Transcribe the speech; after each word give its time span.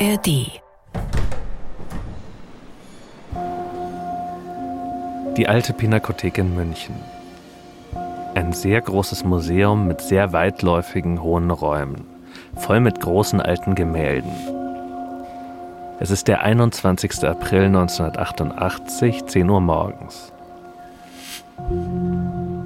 ARD 0.00 0.60
Die 5.36 5.48
alte 5.48 5.72
Pinakothek 5.72 6.38
in 6.38 6.54
München. 6.54 6.94
Ein 8.36 8.52
sehr 8.52 8.80
großes 8.80 9.24
Museum 9.24 9.88
mit 9.88 10.00
sehr 10.00 10.32
weitläufigen 10.32 11.20
hohen 11.20 11.50
Räumen, 11.50 12.06
voll 12.54 12.78
mit 12.78 13.00
großen 13.00 13.40
alten 13.40 13.74
Gemälden. 13.74 14.30
Es 15.98 16.12
ist 16.12 16.28
der 16.28 16.42
21. 16.42 17.24
April 17.24 17.64
1988, 17.64 19.26
10 19.26 19.50
Uhr 19.50 19.60
morgens. 19.60 20.32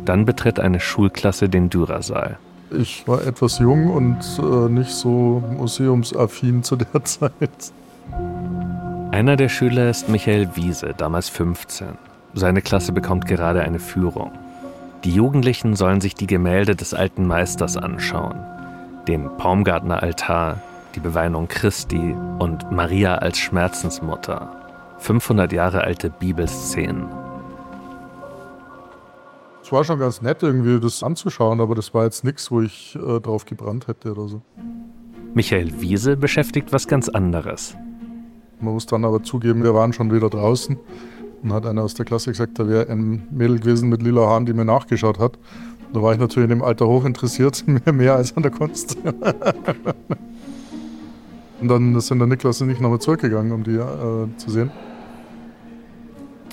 Dann 0.05 0.27
betritt 0.27 0.61
eine 0.61 0.81
Schulklasse 0.81 1.49
den 1.49 1.71
Dürersaal. 1.71 2.37
Ich 2.79 3.07
war 3.07 3.27
etwas 3.27 3.59
jung 3.59 3.91
und 3.91 4.19
äh, 4.39 4.69
nicht 4.69 4.91
so 4.91 5.43
museumsaffin 5.57 6.63
zu 6.63 6.77
der 6.77 7.05
Zeit. 7.05 7.73
Einer 9.11 9.37
der 9.37 9.49
Schüler 9.49 9.91
ist 9.91 10.09
Michael 10.09 10.49
Wiese, 10.55 10.95
damals 10.97 11.29
15. 11.29 11.89
Seine 12.35 12.63
Klasse 12.63 12.93
bekommt 12.93 13.27
gerade 13.27 13.63
eine 13.63 13.79
Führung. 13.79 14.33
Die 15.05 15.13
Jugendlichen 15.13 15.77
sollen 15.77 16.01
sich 16.01 16.15
die 16.15 16.27
Gemälde 16.27 16.75
des 16.75 16.95
alten 16.95 17.27
Meisters 17.27 17.77
anschauen. 17.77 18.39
Den 19.07 19.37
Baumgartner 19.37 20.03
Altar, 20.03 20.61
die 20.95 21.01
Beweinung 21.01 21.49
Christi 21.49 22.15
und 22.39 22.71
Maria 22.71 23.17
als 23.17 23.39
Schmerzensmutter. 23.39 24.51
500 24.99 25.53
Jahre 25.53 25.83
alte 25.83 26.09
Bibelszenen. 26.09 27.22
Es 29.73 29.75
war 29.75 29.85
schon 29.85 30.01
ganz 30.01 30.21
nett, 30.21 30.43
irgendwie 30.43 30.79
das 30.79 31.03
anzuschauen, 31.03 31.59
aber 31.63 31.75
das 31.75 31.95
war 31.95 32.05
jetzt 32.05 32.25
nichts, 32.25 32.51
wo 32.51 32.61
ich 32.61 32.95
äh, 32.95 33.21
drauf 33.21 33.47
gebrannt 33.47 33.87
hätte 33.87 34.13
oder 34.13 34.29
so. 34.29 34.43
Michael 35.33 35.81
Wiese 35.81 36.19
beschäftigt 36.19 36.75
was 36.75 36.87
ganz 36.87 37.09
anderes. 37.09 37.75
Man 38.61 38.75
muss 38.75 38.85
dann 38.85 39.07
aber 39.07 39.23
zugeben, 39.23 39.63
wir 39.65 39.73
waren 39.73 39.95
schon 39.95 40.13
wieder 40.13 40.29
draußen. 40.29 40.79
Und 41.43 41.53
hat 41.55 41.65
einer 41.65 41.85
aus 41.85 41.95
der 41.95 42.05
Klasse 42.05 42.33
gesagt, 42.33 42.59
da 42.59 42.69
wäre 42.69 42.91
ein 42.91 43.27
Mädel 43.31 43.61
gewesen 43.61 43.89
mit 43.89 44.03
lila 44.03 44.27
Haaren, 44.27 44.45
die 44.45 44.53
mir 44.53 44.67
nachgeschaut 44.67 45.19
hat. 45.19 45.39
Da 45.95 46.03
war 46.03 46.13
ich 46.13 46.19
natürlich 46.19 46.51
in 46.51 46.59
dem 46.59 46.63
Alter 46.63 46.87
hoch 46.87 47.07
interessiert, 47.07 47.65
mehr, 47.67 47.95
mehr 47.95 48.17
als 48.17 48.37
an 48.37 48.43
der 48.43 48.53
Kunst. 48.53 48.99
und 51.63 51.69
dann 51.69 51.99
sind 51.99 52.19
der 52.19 52.27
Niklas 52.29 52.61
und 52.61 52.69
ich 52.69 52.79
nochmal 52.79 52.99
zurückgegangen, 52.99 53.53
um 53.53 53.65
die 53.65 53.77
äh, 53.77 54.27
zu 54.37 54.51
sehen. 54.51 54.71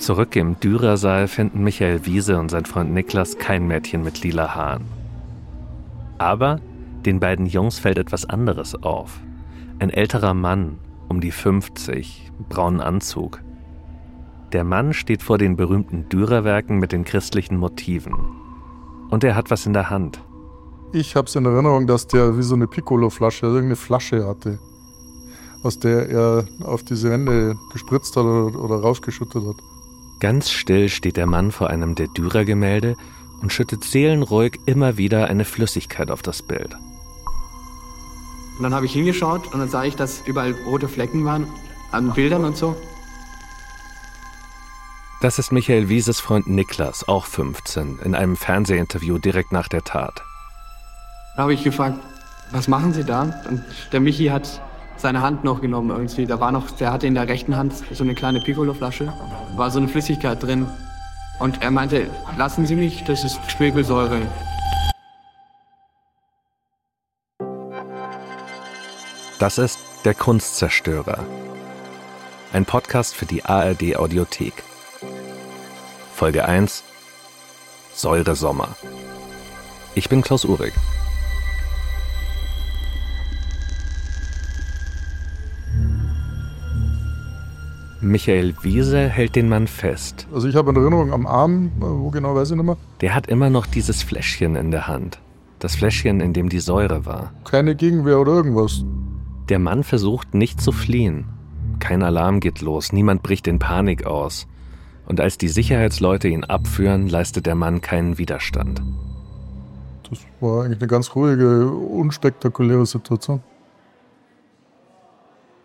Zurück 0.00 0.34
im 0.34 0.58
Dürersaal 0.58 1.28
finden 1.28 1.62
Michael 1.62 2.06
Wiese 2.06 2.38
und 2.38 2.50
sein 2.50 2.64
Freund 2.64 2.90
Niklas 2.90 3.36
kein 3.36 3.66
Mädchen 3.66 4.02
mit 4.02 4.24
lila 4.24 4.54
Haaren. 4.54 4.86
Aber 6.16 6.58
den 7.04 7.20
beiden 7.20 7.44
Jungs 7.44 7.78
fällt 7.78 7.98
etwas 7.98 8.24
anderes 8.24 8.82
auf. 8.82 9.20
Ein 9.78 9.90
älterer 9.90 10.32
Mann, 10.32 10.78
um 11.10 11.20
die 11.20 11.30
50, 11.30 12.32
braunen 12.48 12.80
Anzug. 12.80 13.42
Der 14.52 14.64
Mann 14.64 14.94
steht 14.94 15.22
vor 15.22 15.36
den 15.36 15.56
berühmten 15.56 16.08
Dürerwerken 16.08 16.78
mit 16.78 16.92
den 16.92 17.04
christlichen 17.04 17.58
Motiven. 17.58 18.14
Und 19.10 19.22
er 19.22 19.36
hat 19.36 19.50
was 19.50 19.66
in 19.66 19.74
der 19.74 19.90
Hand. 19.90 20.24
Ich 20.94 21.14
habe 21.14 21.26
es 21.26 21.36
in 21.36 21.44
Erinnerung, 21.44 21.86
dass 21.86 22.06
der 22.06 22.38
wie 22.38 22.42
so 22.42 22.54
eine 22.54 22.66
Piccolo-Flasche, 22.66 23.44
irgendeine 23.44 23.76
Flasche 23.76 24.26
hatte, 24.26 24.58
aus 25.62 25.78
der 25.78 26.08
er 26.08 26.46
auf 26.64 26.84
diese 26.84 27.10
Wände 27.10 27.54
gespritzt 27.70 28.16
hat 28.16 28.24
oder, 28.24 28.58
oder 28.58 28.76
raufgeschüttet 28.76 29.44
hat. 29.44 29.56
Ganz 30.20 30.50
still 30.50 30.90
steht 30.90 31.16
der 31.16 31.26
Mann 31.26 31.50
vor 31.50 31.70
einem 31.70 31.94
der 31.94 32.08
Dürer-Gemälde 32.08 32.96
und 33.40 33.52
schüttet 33.52 33.84
seelenruhig 33.84 34.60
immer 34.66 34.98
wieder 34.98 35.28
eine 35.28 35.46
Flüssigkeit 35.46 36.10
auf 36.10 36.20
das 36.20 36.42
Bild. 36.42 36.76
Und 38.58 38.64
dann 38.64 38.74
habe 38.74 38.84
ich 38.84 38.92
hingeschaut 38.92 39.52
und 39.52 39.60
dann 39.60 39.70
sah 39.70 39.84
ich, 39.84 39.96
dass 39.96 40.20
überall 40.26 40.54
rote 40.66 40.88
Flecken 40.88 41.24
waren 41.24 41.46
an 41.92 42.12
Bildern 42.12 42.44
und 42.44 42.56
so. 42.56 42.76
Das 45.22 45.38
ist 45.38 45.52
Michael 45.52 45.88
Wieses 45.88 46.20
Freund 46.20 46.46
Niklas, 46.46 47.08
auch 47.08 47.24
15, 47.24 48.00
in 48.04 48.14
einem 48.14 48.36
Fernsehinterview 48.36 49.18
direkt 49.18 49.52
nach 49.52 49.68
der 49.68 49.82
Tat. 49.82 50.22
Da 51.36 51.42
habe 51.42 51.54
ich 51.54 51.64
gefragt, 51.64 51.98
was 52.52 52.68
machen 52.68 52.92
Sie 52.92 53.04
da? 53.04 53.22
Und 53.48 53.62
der 53.92 54.00
Michi 54.00 54.26
hat 54.26 54.60
seine 55.00 55.22
Hand 55.22 55.44
noch 55.44 55.60
genommen 55.60 55.90
irgendwie. 55.90 56.26
Da 56.26 56.40
war 56.40 56.52
noch, 56.52 56.70
der 56.70 56.92
hatte 56.92 57.06
in 57.06 57.14
der 57.14 57.28
rechten 57.28 57.56
Hand 57.56 57.74
so 57.92 58.04
eine 58.04 58.14
kleine 58.14 58.40
Piccolo-Flasche, 58.40 59.12
war 59.56 59.70
so 59.70 59.78
eine 59.78 59.88
Flüssigkeit 59.88 60.42
drin. 60.42 60.66
Und 61.38 61.62
er 61.62 61.70
meinte, 61.70 62.10
lassen 62.36 62.66
Sie 62.66 62.76
mich, 62.76 63.04
das 63.04 63.24
ist 63.24 63.40
Schwefelsäure. 63.50 64.20
Das 69.38 69.56
ist 69.56 69.78
Der 70.04 70.14
Kunstzerstörer. 70.14 71.24
Ein 72.52 72.66
Podcast 72.66 73.14
für 73.14 73.26
die 73.26 73.44
ARD 73.44 73.96
Audiothek. 73.96 74.52
Folge 76.14 76.44
1 76.44 76.84
Säuresommer. 77.94 78.68
Ich 79.94 80.08
bin 80.08 80.22
Klaus 80.22 80.44
Uhrig. 80.44 80.72
Michael 88.02 88.54
Wiese 88.62 89.08
hält 89.08 89.36
den 89.36 89.48
Mann 89.50 89.66
fest. 89.66 90.26
Also 90.32 90.48
ich 90.48 90.56
habe 90.56 90.70
eine 90.70 90.78
Erinnerung 90.78 91.12
am 91.12 91.26
Arm, 91.26 91.70
wo 91.78 92.08
genau 92.10 92.34
weiß 92.34 92.50
ich 92.50 92.56
nicht 92.56 92.64
mehr. 92.64 92.78
Der 93.02 93.14
hat 93.14 93.26
immer 93.26 93.50
noch 93.50 93.66
dieses 93.66 94.02
Fläschchen 94.02 94.56
in 94.56 94.70
der 94.70 94.88
Hand. 94.88 95.20
Das 95.58 95.76
Fläschchen, 95.76 96.20
in 96.20 96.32
dem 96.32 96.48
die 96.48 96.60
Säure 96.60 97.04
war. 97.04 97.34
Keine 97.44 97.74
Gegenwehr 97.74 98.18
oder 98.18 98.32
irgendwas. 98.32 98.84
Der 99.50 99.58
Mann 99.58 99.84
versucht 99.84 100.32
nicht 100.32 100.62
zu 100.62 100.72
fliehen. 100.72 101.26
Kein 101.78 102.02
Alarm 102.02 102.40
geht 102.40 102.62
los, 102.62 102.92
niemand 102.92 103.22
bricht 103.22 103.46
in 103.46 103.58
Panik 103.58 104.06
aus. 104.06 104.46
Und 105.04 105.20
als 105.20 105.36
die 105.36 105.48
Sicherheitsleute 105.48 106.28
ihn 106.28 106.44
abführen, 106.44 107.08
leistet 107.08 107.44
der 107.44 107.54
Mann 107.54 107.82
keinen 107.82 108.16
Widerstand. 108.16 108.82
Das 110.08 110.20
war 110.40 110.64
eigentlich 110.64 110.78
eine 110.78 110.88
ganz 110.88 111.14
ruhige, 111.14 111.70
unspektakuläre 111.70 112.86
Situation. 112.86 113.42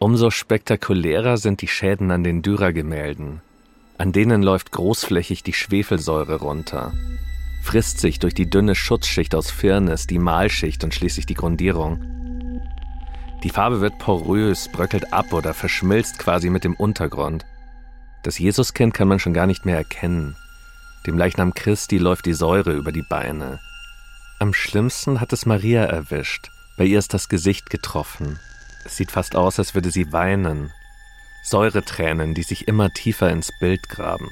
Umso 0.05 0.29
spektakulärer 0.29 1.37
sind 1.37 1.63
die 1.63 1.67
Schäden 1.67 2.11
an 2.11 2.23
den 2.23 2.43
Dürer-Gemälden. 2.43 3.41
An 3.97 4.11
denen 4.11 4.43
läuft 4.43 4.71
großflächig 4.71 5.41
die 5.41 5.51
Schwefelsäure 5.51 6.35
runter, 6.41 6.93
frisst 7.63 7.99
sich 7.99 8.19
durch 8.19 8.35
die 8.35 8.47
dünne 8.47 8.75
Schutzschicht 8.75 9.33
aus 9.33 9.49
Firnis, 9.49 10.05
die 10.05 10.19
Malschicht 10.19 10.83
und 10.83 10.93
schließlich 10.93 11.25
die 11.25 11.33
Grundierung. 11.33 12.03
Die 13.41 13.49
Farbe 13.49 13.81
wird 13.81 13.97
porös, 13.97 14.69
bröckelt 14.71 15.11
ab 15.11 15.33
oder 15.33 15.55
verschmilzt 15.55 16.19
quasi 16.19 16.51
mit 16.51 16.65
dem 16.65 16.75
Untergrund. 16.75 17.43
Das 18.21 18.37
Jesuskind 18.37 18.93
kann 18.93 19.07
man 19.07 19.17
schon 19.17 19.33
gar 19.33 19.47
nicht 19.47 19.65
mehr 19.65 19.77
erkennen. 19.77 20.35
Dem 21.07 21.17
Leichnam 21.17 21.55
Christi 21.55 21.97
läuft 21.97 22.27
die 22.27 22.33
Säure 22.33 22.73
über 22.73 22.91
die 22.91 23.05
Beine. 23.09 23.59
Am 24.37 24.53
schlimmsten 24.53 25.19
hat 25.19 25.33
es 25.33 25.47
Maria 25.47 25.83
erwischt. 25.83 26.51
Bei 26.77 26.83
ihr 26.83 26.99
ist 26.99 27.15
das 27.15 27.27
Gesicht 27.27 27.71
getroffen. 27.71 28.37
Es 28.85 28.97
sieht 28.97 29.11
fast 29.11 29.35
aus, 29.35 29.57
als 29.57 29.73
würde 29.73 29.89
sie 29.89 30.13
weinen. 30.13 30.71
Säuretränen, 31.43 32.35
die 32.35 32.43
sich 32.43 32.67
immer 32.67 32.91
tiefer 32.91 33.31
ins 33.31 33.51
Bild 33.59 33.89
graben. 33.89 34.29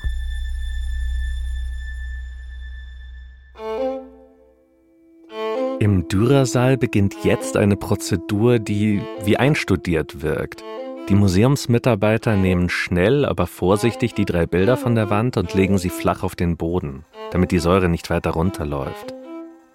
Im 5.79 6.07
Dürersaal 6.07 6.77
beginnt 6.77 7.15
jetzt 7.23 7.57
eine 7.57 7.75
Prozedur, 7.75 8.59
die 8.59 9.01
wie 9.25 9.37
einstudiert 9.37 10.21
wirkt. 10.21 10.63
Die 11.09 11.15
Museumsmitarbeiter 11.15 12.37
nehmen 12.37 12.69
schnell, 12.69 13.25
aber 13.25 13.47
vorsichtig 13.47 14.13
die 14.13 14.23
drei 14.23 14.45
Bilder 14.45 14.77
von 14.77 14.95
der 14.95 15.09
Wand 15.09 15.35
und 15.35 15.53
legen 15.53 15.77
sie 15.77 15.89
flach 15.89 16.23
auf 16.23 16.35
den 16.35 16.55
Boden, 16.55 17.03
damit 17.31 17.51
die 17.51 17.59
Säure 17.59 17.89
nicht 17.89 18.09
weiter 18.09 18.29
runterläuft. 18.29 19.13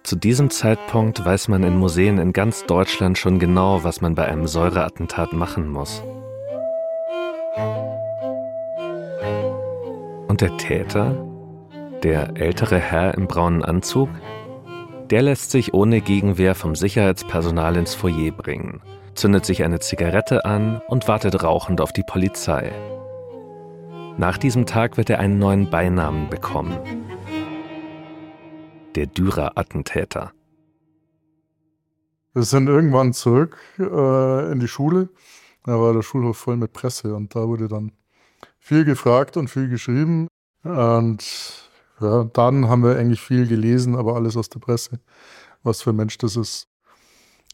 Zu 0.03 0.15
diesem 0.15 0.49
Zeitpunkt 0.49 1.23
weiß 1.23 1.49
man 1.49 1.63
in 1.63 1.77
Museen 1.77 2.17
in 2.17 2.33
ganz 2.33 2.65
Deutschland 2.65 3.17
schon 3.17 3.37
genau, 3.37 3.83
was 3.83 4.01
man 4.01 4.15
bei 4.15 4.25
einem 4.25 4.47
Säureattentat 4.47 5.33
machen 5.33 5.67
muss. 5.67 6.01
Und 10.27 10.41
der 10.41 10.57
Täter, 10.57 11.25
der 12.01 12.37
ältere 12.37 12.79
Herr 12.79 13.13
im 13.15 13.27
braunen 13.27 13.63
Anzug, 13.63 14.09
der 15.09 15.21
lässt 15.21 15.51
sich 15.51 15.73
ohne 15.73 16.01
Gegenwehr 16.01 16.55
vom 16.55 16.75
Sicherheitspersonal 16.75 17.75
ins 17.75 17.93
Foyer 17.93 18.31
bringen, 18.31 18.81
zündet 19.15 19.45
sich 19.45 19.63
eine 19.63 19.79
Zigarette 19.79 20.45
an 20.45 20.81
und 20.87 21.07
wartet 21.07 21.43
rauchend 21.43 21.81
auf 21.81 21.91
die 21.91 22.03
Polizei. 22.03 22.71
Nach 24.17 24.37
diesem 24.37 24.65
Tag 24.65 24.97
wird 24.97 25.09
er 25.09 25.19
einen 25.19 25.39
neuen 25.39 25.69
Beinamen 25.69 26.29
bekommen. 26.29 26.77
Der 28.95 29.05
Dürer-Attentäter. 29.05 30.31
Wir 32.33 32.43
sind 32.43 32.67
irgendwann 32.67 33.13
zurück 33.13 33.57
äh, 33.77 34.51
in 34.51 34.59
die 34.59 34.67
Schule. 34.67 35.09
Da 35.63 35.79
war 35.79 35.93
der 35.93 36.01
Schulhof 36.01 36.37
voll 36.37 36.57
mit 36.57 36.73
Presse 36.73 37.15
und 37.15 37.35
da 37.35 37.47
wurde 37.47 37.67
dann 37.67 37.91
viel 38.57 38.85
gefragt 38.85 39.37
und 39.37 39.49
viel 39.49 39.69
geschrieben. 39.69 40.27
Und 40.63 41.69
ja, 41.99 42.23
dann 42.23 42.67
haben 42.67 42.83
wir 42.83 42.97
eigentlich 42.97 43.21
viel 43.21 43.47
gelesen, 43.47 43.95
aber 43.95 44.15
alles 44.15 44.37
aus 44.37 44.49
der 44.49 44.59
Presse, 44.59 44.99
was 45.63 45.81
für 45.81 45.91
ein 45.91 45.95
Mensch 45.95 46.17
das 46.17 46.35
ist. 46.35 46.67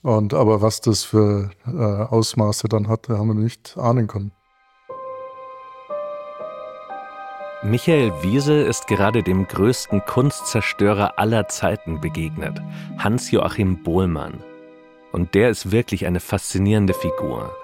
Und 0.03 0.33
aber 0.33 0.61
was 0.61 0.81
das 0.81 1.03
für 1.03 1.49
äh, 1.65 1.71
Ausmaße 1.71 2.67
dann 2.67 2.87
hatte, 2.87 3.17
haben 3.17 3.29
wir 3.29 3.33
nicht 3.33 3.77
ahnen 3.77 4.07
können. 4.07 4.31
Michael 7.63 8.11
Wiese 8.21 8.61
ist 8.61 8.85
gerade 8.85 9.23
dem 9.23 9.47
größten 9.47 10.05
Kunstzerstörer 10.05 11.17
aller 11.17 11.47
Zeiten 11.47 12.01
begegnet, 12.01 12.61
Hans-Joachim 12.99 13.81
Bohlmann. 13.81 14.43
Und 15.11 15.33
der 15.33 15.49
ist 15.49 15.71
wirklich 15.71 16.05
eine 16.05 16.19
faszinierende 16.19 16.93
Figur. 16.93 17.55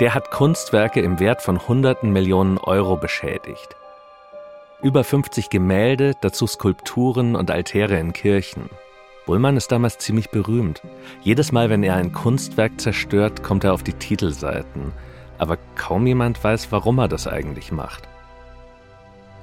Der 0.00 0.14
hat 0.14 0.30
Kunstwerke 0.30 1.00
im 1.00 1.18
Wert 1.18 1.42
von 1.42 1.66
hunderten 1.66 2.12
Millionen 2.12 2.58
Euro 2.58 2.96
beschädigt. 2.96 3.74
Über 4.82 5.02
50 5.02 5.50
Gemälde, 5.50 6.12
dazu 6.20 6.46
Skulpturen 6.46 7.34
und 7.34 7.50
Altäre 7.50 7.98
in 7.98 8.12
Kirchen. 8.12 8.68
Bullmann 9.26 9.56
ist 9.56 9.72
damals 9.72 9.98
ziemlich 9.98 10.30
berühmt. 10.30 10.82
Jedes 11.22 11.50
Mal, 11.52 11.68
wenn 11.68 11.82
er 11.82 11.96
ein 11.96 12.12
Kunstwerk 12.12 12.80
zerstört, 12.80 13.42
kommt 13.42 13.64
er 13.64 13.72
auf 13.72 13.82
die 13.82 13.94
Titelseiten. 13.94 14.92
Aber 15.38 15.56
kaum 15.74 16.06
jemand 16.06 16.42
weiß, 16.44 16.70
warum 16.70 16.98
er 16.98 17.08
das 17.08 17.26
eigentlich 17.26 17.72
macht. 17.72 18.08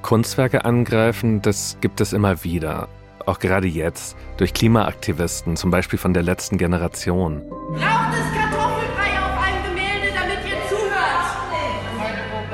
Kunstwerke 0.05 0.65
angreifen, 0.65 1.41
das 1.41 1.77
gibt 1.81 1.99
es 1.99 2.13
immer 2.13 2.43
wieder. 2.43 2.89
Auch 3.25 3.39
gerade 3.39 3.65
jetzt, 3.65 4.15
durch 4.37 4.53
Klimaaktivisten, 4.53 5.55
zum 5.55 5.71
Beispiel 5.71 5.97
von 5.97 6.13
der 6.13 6.21
letzten 6.21 6.59
Generation. 6.59 7.41
Braucht 7.49 8.13
es 8.13 8.39
Kartoffelbrei 8.39 9.19
auf 9.19 9.43
einem 9.43 9.63
Gemälde, 9.63 10.13
damit 10.13 10.45
ihr 10.45 10.61
zuhört? 10.69 11.25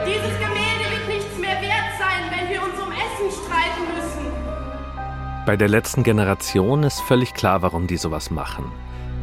Dieses 0.07 0.39
Gemälde 0.39 0.95
wird 0.95 1.07
nichts 1.09 1.37
mehr 1.37 1.61
wert 1.61 1.91
sein, 1.99 2.31
wenn 2.31 2.49
wir 2.49 2.63
uns 2.63 2.79
um 2.79 2.89
Essen 2.89 3.43
streiten 3.43 3.83
müssen. 3.97 5.45
Bei 5.45 5.57
der 5.57 5.67
letzten 5.67 6.03
Generation 6.03 6.83
ist 6.83 7.01
völlig 7.01 7.33
klar, 7.33 7.61
warum 7.63 7.85
die 7.85 7.97
sowas 7.97 8.31
machen. 8.31 8.63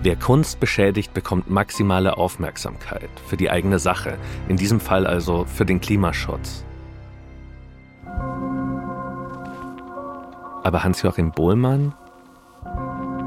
Wer 0.02 0.16
Kunst 0.16 0.60
beschädigt, 0.60 1.14
bekommt 1.14 1.48
maximale 1.48 2.18
Aufmerksamkeit 2.18 3.08
für 3.26 3.38
die 3.38 3.50
eigene 3.50 3.78
Sache, 3.78 4.18
in 4.48 4.58
diesem 4.58 4.80
Fall 4.80 5.06
also 5.06 5.46
für 5.46 5.64
den 5.64 5.80
Klimaschutz. 5.80 6.66
Aber 10.68 10.84
Hans-Joachim 10.84 11.30
Bohlmann, 11.30 11.94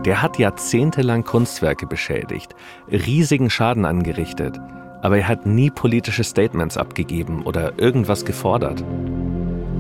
der 0.05 0.21
hat 0.21 0.37
jahrzehntelang 0.37 1.23
Kunstwerke 1.23 1.87
beschädigt, 1.87 2.53
riesigen 2.87 3.49
Schaden 3.49 3.83
angerichtet, 3.83 4.59
aber 5.01 5.17
er 5.17 5.27
hat 5.27 5.47
nie 5.47 5.71
politische 5.71 6.23
Statements 6.23 6.77
abgegeben 6.77 7.41
oder 7.41 7.79
irgendwas 7.79 8.25
gefordert. 8.25 8.83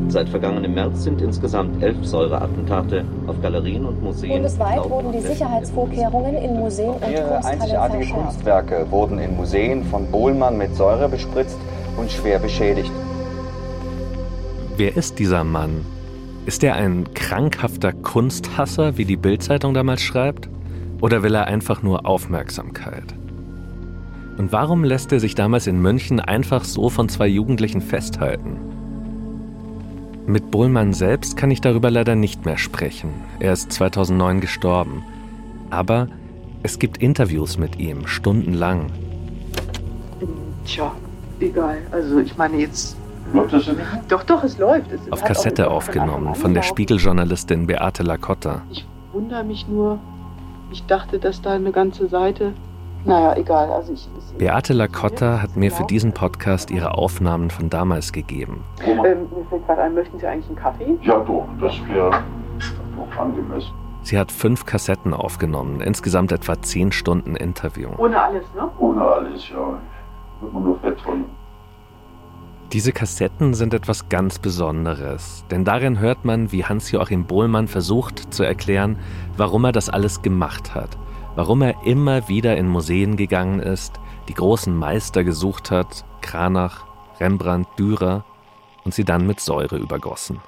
Seit 0.07 0.27
vergangenem 0.29 0.73
März 0.73 1.03
sind 1.03 1.21
insgesamt 1.21 1.83
elf 1.83 2.03
Säureattentate 2.03 3.05
auf 3.27 3.39
Galerien 3.43 3.85
und 3.85 4.01
Museen. 4.01 4.31
Bundesweit 4.31 4.89
wurden 4.89 5.11
die 5.11 5.21
Sicherheitsvorkehrungen 5.21 6.37
in 6.37 6.55
Museen 6.55 6.89
und 6.89 7.01
Mehrere 7.01 7.45
einzigartige 7.45 8.11
Kunstwerke 8.11 8.87
wurden 8.89 9.19
in 9.19 9.37
Museen 9.37 9.83
von 9.83 10.09
Bohlmann 10.09 10.57
mit 10.57 10.75
Säure 10.75 11.07
bespritzt 11.07 11.59
und 11.95 12.11
schwer 12.11 12.39
beschädigt. 12.39 12.91
Wer 14.77 14.97
ist 14.97 15.19
dieser 15.19 15.43
Mann? 15.43 15.85
Ist 16.45 16.63
er 16.63 16.75
ein 16.75 17.13
krankhafter 17.13 17.93
Kunsthasser, 17.93 18.97
wie 18.97 19.05
die 19.05 19.15
Bildzeitung 19.15 19.73
damals 19.73 20.01
schreibt? 20.01 20.49
Oder 20.99 21.21
will 21.21 21.35
er 21.35 21.45
einfach 21.45 21.83
nur 21.83 22.05
Aufmerksamkeit? 22.05 23.13
Und 24.37 24.51
warum 24.51 24.83
lässt 24.83 25.11
er 25.11 25.19
sich 25.19 25.35
damals 25.35 25.67
in 25.67 25.79
München 25.79 26.19
einfach 26.19 26.63
so 26.63 26.89
von 26.89 27.09
zwei 27.09 27.27
Jugendlichen 27.27 27.81
festhalten? 27.81 28.57
Mit 30.25 30.49
Bohlmann 30.49 30.93
selbst 30.93 31.37
kann 31.37 31.51
ich 31.51 31.61
darüber 31.61 31.91
leider 31.91 32.15
nicht 32.15 32.45
mehr 32.45 32.57
sprechen. 32.57 33.09
Er 33.39 33.53
ist 33.53 33.71
2009 33.71 34.41
gestorben. 34.41 35.03
Aber 35.69 36.07
es 36.63 36.79
gibt 36.79 36.97
Interviews 36.97 37.57
mit 37.57 37.77
ihm, 37.77 38.07
stundenlang. 38.07 38.91
Tja, 40.65 40.91
egal. 41.39 41.77
Also 41.91 42.19
ich 42.19 42.37
meine 42.37 42.57
jetzt 42.57 42.97
Läuft 43.33 43.53
das 43.53 43.65
denn 43.65 43.75
nicht? 43.77 43.87
Doch, 44.09 44.23
doch, 44.23 44.43
es 44.43 44.57
läuft. 44.57 44.91
Es 44.91 45.11
Auf 45.11 45.23
Kassette 45.23 45.69
aufgenommen 45.69 46.35
von 46.35 46.53
der 46.53 46.61
Spiegeljournalistin 46.63 47.67
Beate 47.67 48.03
Lacotta. 48.03 48.61
Ich 48.69 48.85
wundere 49.13 49.43
mich 49.43 49.67
nur, 49.67 49.99
ich 50.71 50.85
dachte, 50.85 51.19
dass 51.19 51.41
da 51.41 51.51
eine 51.53 51.71
ganze 51.71 52.07
Seite. 52.07 52.53
Naja, 53.03 53.35
egal. 53.35 53.71
Also 53.71 53.93
ich, 53.93 54.07
Beate 54.37 54.73
Lacotta 54.73 55.41
hat 55.41 55.55
mir 55.55 55.71
für 55.71 55.85
diesen 55.85 56.13
Podcast 56.13 56.69
ihre 56.69 56.93
Aufnahmen 56.95 57.49
von 57.49 57.69
damals 57.69 58.11
gegeben. 58.11 58.63
Ähm, 58.85 58.97
mir 59.01 59.45
fällt 59.49 59.65
gerade 59.65 59.81
ein, 59.81 59.95
möchten 59.95 60.19
Sie 60.19 60.27
eigentlich 60.27 60.47
einen 60.47 60.55
Kaffee? 60.57 60.97
Ja, 61.01 61.19
doch, 61.19 61.47
das 61.59 61.73
wäre 61.87 62.11
doch 62.95 63.17
angemessen. 63.17 63.71
Sie 64.03 64.17
hat 64.17 64.31
fünf 64.31 64.65
Kassetten 64.65 65.13
aufgenommen, 65.13 65.79
insgesamt 65.79 66.31
etwa 66.31 66.59
zehn 66.61 66.91
Stunden 66.91 67.35
Interview. 67.35 67.89
Ohne 67.97 68.19
alles, 68.21 68.43
ne? 68.55 68.69
Ohne 68.79 69.01
alles, 69.01 69.49
ja. 69.49 69.79
Wird 70.41 70.53
man 70.53 70.63
nur 70.63 70.79
fett 70.79 70.99
von. 71.01 71.25
Diese 72.73 72.93
Kassetten 72.93 73.53
sind 73.53 73.73
etwas 73.73 74.07
ganz 74.07 74.39
Besonderes, 74.39 75.43
denn 75.51 75.65
darin 75.65 75.99
hört 75.99 76.23
man, 76.23 76.53
wie 76.53 76.63
Hans-Joachim 76.63 77.25
Bohlmann 77.25 77.67
versucht 77.67 78.33
zu 78.33 78.43
erklären, 78.43 78.97
warum 79.35 79.65
er 79.65 79.73
das 79.73 79.89
alles 79.89 80.21
gemacht 80.21 80.73
hat, 80.73 80.97
warum 81.35 81.63
er 81.63 81.83
immer 81.85 82.29
wieder 82.29 82.55
in 82.55 82.69
Museen 82.69 83.17
gegangen 83.17 83.59
ist, 83.59 83.99
die 84.29 84.33
großen 84.33 84.73
Meister 84.73 85.25
gesucht 85.25 85.69
hat, 85.69 86.05
Kranach, 86.21 86.85
Rembrandt, 87.19 87.67
Dürer, 87.77 88.23
und 88.85 88.93
sie 88.93 89.03
dann 89.03 89.27
mit 89.27 89.41
Säure 89.41 89.75
übergossen. 89.75 90.39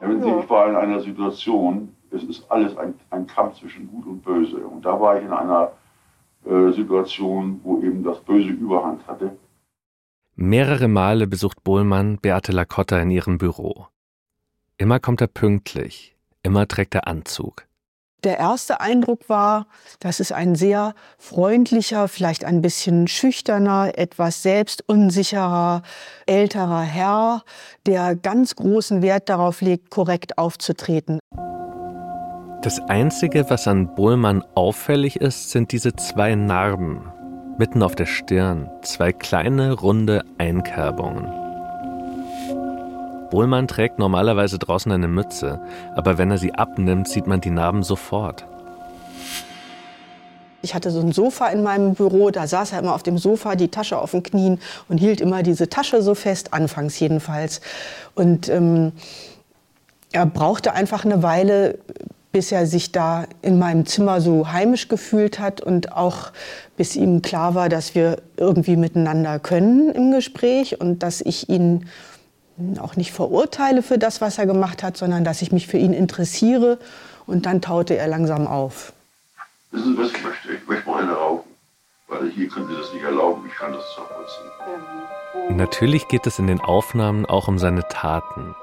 Ich 0.00 0.50
war 0.50 0.70
in 0.70 0.76
einer 0.76 1.00
Situation, 1.00 1.94
es 2.10 2.24
ist 2.24 2.50
alles 2.50 2.74
ein, 2.78 2.94
ein 3.10 3.26
Kampf 3.26 3.58
zwischen 3.58 3.86
Gut 3.88 4.06
und 4.06 4.24
Böse. 4.24 4.56
Und 4.56 4.82
da 4.82 4.98
war 4.98 5.18
ich 5.18 5.24
in 5.24 5.32
einer 5.32 5.72
äh, 6.48 6.72
Situation, 6.72 7.60
wo 7.62 7.80
eben 7.82 8.02
das 8.02 8.20
Böse 8.20 8.48
Überhand 8.48 9.06
hatte. 9.06 9.36
Mehrere 10.34 10.88
Male 10.88 11.26
besucht 11.26 11.64
Bohlmann 11.64 12.18
Beate 12.18 12.52
Lacotta 12.52 12.98
in 13.00 13.10
ihrem 13.10 13.38
Büro. 13.38 13.86
Immer 14.76 15.00
kommt 15.00 15.20
er 15.20 15.26
pünktlich, 15.26 16.16
immer 16.42 16.68
trägt 16.68 16.94
er 16.94 17.08
Anzug. 17.08 17.66
Der 18.24 18.38
erste 18.38 18.80
Eindruck 18.80 19.28
war, 19.28 19.66
dass 20.00 20.18
es 20.18 20.32
ein 20.32 20.56
sehr 20.56 20.94
freundlicher, 21.18 22.08
vielleicht 22.08 22.44
ein 22.44 22.62
bisschen 22.62 23.06
schüchterner, 23.06 23.92
etwas 23.96 24.42
selbstunsicherer, 24.42 25.82
älterer 26.26 26.82
Herr, 26.82 27.44
der 27.86 28.16
ganz 28.16 28.56
großen 28.56 29.02
Wert 29.02 29.28
darauf 29.28 29.60
legt, 29.60 29.90
korrekt 29.90 30.36
aufzutreten. 30.36 31.20
Das 32.60 32.80
Einzige, 32.88 33.48
was 33.50 33.68
an 33.68 33.94
Bohlmann 33.94 34.42
auffällig 34.56 35.20
ist, 35.20 35.50
sind 35.50 35.70
diese 35.70 35.94
zwei 35.94 36.34
Narben. 36.34 37.12
Mitten 37.56 37.84
auf 37.84 37.94
der 37.94 38.06
Stirn, 38.06 38.68
zwei 38.82 39.12
kleine, 39.12 39.74
runde 39.74 40.24
Einkerbungen. 40.38 41.24
Bohlmann 43.30 43.68
trägt 43.68 44.00
normalerweise 44.00 44.58
draußen 44.58 44.90
eine 44.90 45.06
Mütze, 45.06 45.60
aber 45.94 46.18
wenn 46.18 46.32
er 46.32 46.38
sie 46.38 46.52
abnimmt, 46.52 47.06
sieht 47.06 47.28
man 47.28 47.40
die 47.40 47.50
Narben 47.50 47.84
sofort. 47.84 48.44
Ich 50.60 50.74
hatte 50.74 50.90
so 50.90 50.98
ein 50.98 51.12
Sofa 51.12 51.46
in 51.50 51.62
meinem 51.62 51.94
Büro, 51.94 52.30
da 52.30 52.48
saß 52.48 52.72
er 52.72 52.80
immer 52.80 52.96
auf 52.96 53.04
dem 53.04 53.18
Sofa, 53.18 53.54
die 53.54 53.68
Tasche 53.68 53.98
auf 53.98 54.10
den 54.10 54.24
Knien 54.24 54.60
und 54.88 54.98
hielt 54.98 55.20
immer 55.20 55.44
diese 55.44 55.68
Tasche 55.68 56.02
so 56.02 56.16
fest, 56.16 56.52
anfangs 56.52 56.98
jedenfalls. 56.98 57.60
Und 58.16 58.48
ähm, 58.48 58.90
er 60.10 60.26
brauchte 60.26 60.72
einfach 60.72 61.04
eine 61.04 61.22
Weile, 61.22 61.78
bis 62.38 62.52
er 62.52 62.68
sich 62.68 62.92
da 62.92 63.26
in 63.42 63.58
meinem 63.58 63.84
Zimmer 63.84 64.20
so 64.20 64.52
heimisch 64.52 64.86
gefühlt 64.86 65.40
hat 65.40 65.60
und 65.60 65.90
auch 65.90 66.30
bis 66.76 66.94
ihm 66.94 67.20
klar 67.20 67.56
war, 67.56 67.68
dass 67.68 67.96
wir 67.96 68.22
irgendwie 68.36 68.76
miteinander 68.76 69.40
können 69.40 69.90
im 69.90 70.12
Gespräch 70.12 70.80
und 70.80 71.02
dass 71.02 71.20
ich 71.20 71.48
ihn 71.48 71.88
auch 72.78 72.94
nicht 72.94 73.10
verurteile 73.10 73.82
für 73.82 73.98
das, 73.98 74.20
was 74.20 74.38
er 74.38 74.46
gemacht 74.46 74.84
hat, 74.84 74.96
sondern 74.96 75.24
dass 75.24 75.42
ich 75.42 75.50
mich 75.50 75.66
für 75.66 75.78
ihn 75.78 75.92
interessiere. 75.92 76.78
Und 77.26 77.44
dann 77.44 77.60
taute 77.60 77.96
er 77.96 78.06
langsam 78.06 78.46
auf. 78.46 78.92
Wissen 79.72 79.96
Sie, 79.96 79.98
was 80.00 80.12
ich 80.12 80.22
möchte? 80.22 80.52
Ich 80.52 80.68
möchte 80.68 80.88
mal 80.88 81.02
eine 81.02 81.14
rauchen. 81.14 81.50
Weil 82.06 82.30
hier 82.30 82.48
können 82.48 82.68
Sie 82.68 82.76
das 82.76 82.92
nicht 82.92 83.02
erlauben. 83.02 83.42
Ich 83.48 83.54
kann 83.56 83.72
das 83.72 83.82
Hause. 83.96 85.56
Natürlich 85.56 86.06
geht 86.06 86.24
es 86.28 86.38
in 86.38 86.46
den 86.46 86.60
Aufnahmen 86.60 87.26
auch 87.26 87.48
um 87.48 87.58
seine 87.58 87.82
Taten. 87.88 88.54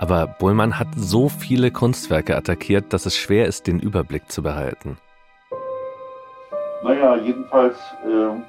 Aber 0.00 0.26
Bohlmann 0.26 0.78
hat 0.78 0.88
so 0.96 1.28
viele 1.28 1.70
Kunstwerke 1.70 2.34
attackiert, 2.34 2.94
dass 2.94 3.04
es 3.04 3.18
schwer 3.18 3.44
ist, 3.44 3.66
den 3.66 3.78
Überblick 3.78 4.32
zu 4.32 4.42
behalten. 4.42 4.96
Naja, 6.82 7.16
jedenfalls 7.16 7.76
ähm, 8.06 8.44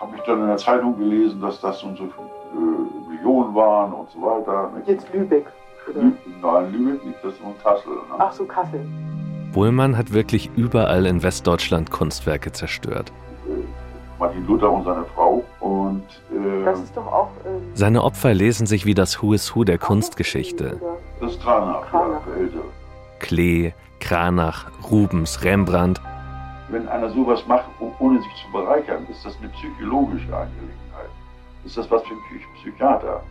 habe 0.00 0.16
ich 0.16 0.22
dann 0.22 0.40
in 0.40 0.48
der 0.48 0.56
Zeitung 0.56 0.98
gelesen, 0.98 1.40
dass 1.40 1.60
das 1.60 1.78
so 1.78 1.86
und 1.86 1.96
so 1.98 2.04
äh, 2.06 3.08
Millionen 3.08 3.54
waren 3.54 3.92
und 3.92 4.10
so 4.10 4.20
weiter. 4.20 4.72
Jetzt 4.86 5.06
Lübeck. 5.14 5.46
Lü 5.94 6.10
Nein, 6.42 6.72
Lübeck 6.72 7.04
nicht, 7.04 7.18
das 7.22 7.34
ist 7.34 7.44
nur 7.44 7.56
Kassel. 7.62 7.92
Ne? 7.92 8.16
Ach 8.18 8.32
so, 8.32 8.44
Kassel. 8.44 8.84
Bohlmann 9.52 9.96
hat 9.96 10.12
wirklich 10.12 10.50
überall 10.56 11.06
in 11.06 11.22
Westdeutschland 11.22 11.92
Kunstwerke 11.92 12.50
zerstört. 12.50 13.12
Martin 14.18 14.44
Luther 14.48 14.72
und 14.72 14.82
seine 14.82 15.04
Frau. 15.14 15.44
Und 15.66 16.04
äh, 16.30 16.64
Das 16.64 16.78
ist 16.78 16.96
doch 16.96 17.06
auch. 17.06 17.30
Ähm, 17.44 17.60
Seine 17.74 18.04
Opfer 18.04 18.32
lesen 18.34 18.66
sich 18.66 18.86
wie 18.86 18.94
das 18.94 19.20
Who 19.20 19.32
is 19.32 19.54
Who 19.56 19.64
der 19.64 19.78
Kunstgeschichte. 19.78 20.80
das 21.20 21.32
ist 21.32 21.42
Kranach, 21.42 21.82
ja, 21.82 21.86
Kranach. 21.90 22.26
Ältere. 22.38 22.62
Klee, 23.18 23.72
Kranach, 23.98 24.66
Rubens, 24.90 25.42
Rembrandt. 25.42 26.00
Wenn 26.68 26.86
einer 26.88 27.10
sowas 27.10 27.44
macht, 27.48 27.64
ohne 27.98 28.18
sich 28.20 28.32
zu 28.44 28.52
bereichern, 28.52 29.06
ist 29.10 29.24
das 29.24 29.36
eine 29.38 29.48
psychologische 29.48 30.36
Angelegenheit. 30.36 31.10
Ist 31.64 31.76
das 31.76 31.90
was 31.90 32.02
für 32.02 32.14
ein 32.14 32.20
Psychiater? 32.60 33.22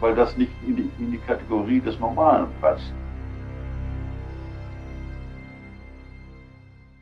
Weil 0.00 0.14
das 0.14 0.34
nicht 0.38 0.52
in 0.66 0.76
die, 0.76 0.90
in 0.98 1.10
die 1.12 1.18
Kategorie 1.18 1.80
des 1.80 1.98
Normalen 1.98 2.46
passt. 2.62 2.92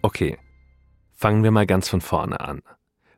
Okay, 0.02 0.38
fangen 1.12 1.44
wir 1.44 1.52
mal 1.52 1.66
ganz 1.66 1.88
von 1.88 2.00
vorne 2.00 2.40
an. 2.40 2.62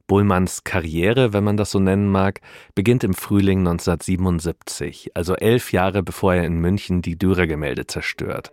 Bullmanns 0.07 0.65
Karriere, 0.65 1.33
wenn 1.33 1.45
man 1.45 1.57
das 1.57 1.71
so 1.71 1.79
nennen 1.81 2.11
mag, 2.11 2.41
beginnt 2.75 3.05
im 3.05 3.15
Frühling 3.15 3.61
1977, 3.61 5.13
also 5.15 5.35
elf 5.35 5.73
Jahre 5.73 6.03
bevor 6.03 6.35
er 6.35 6.45
in 6.45 6.59
München 6.59 7.01
die 7.01 7.17
Dürer-Gemälde 7.17 7.87
zerstört. 7.87 8.53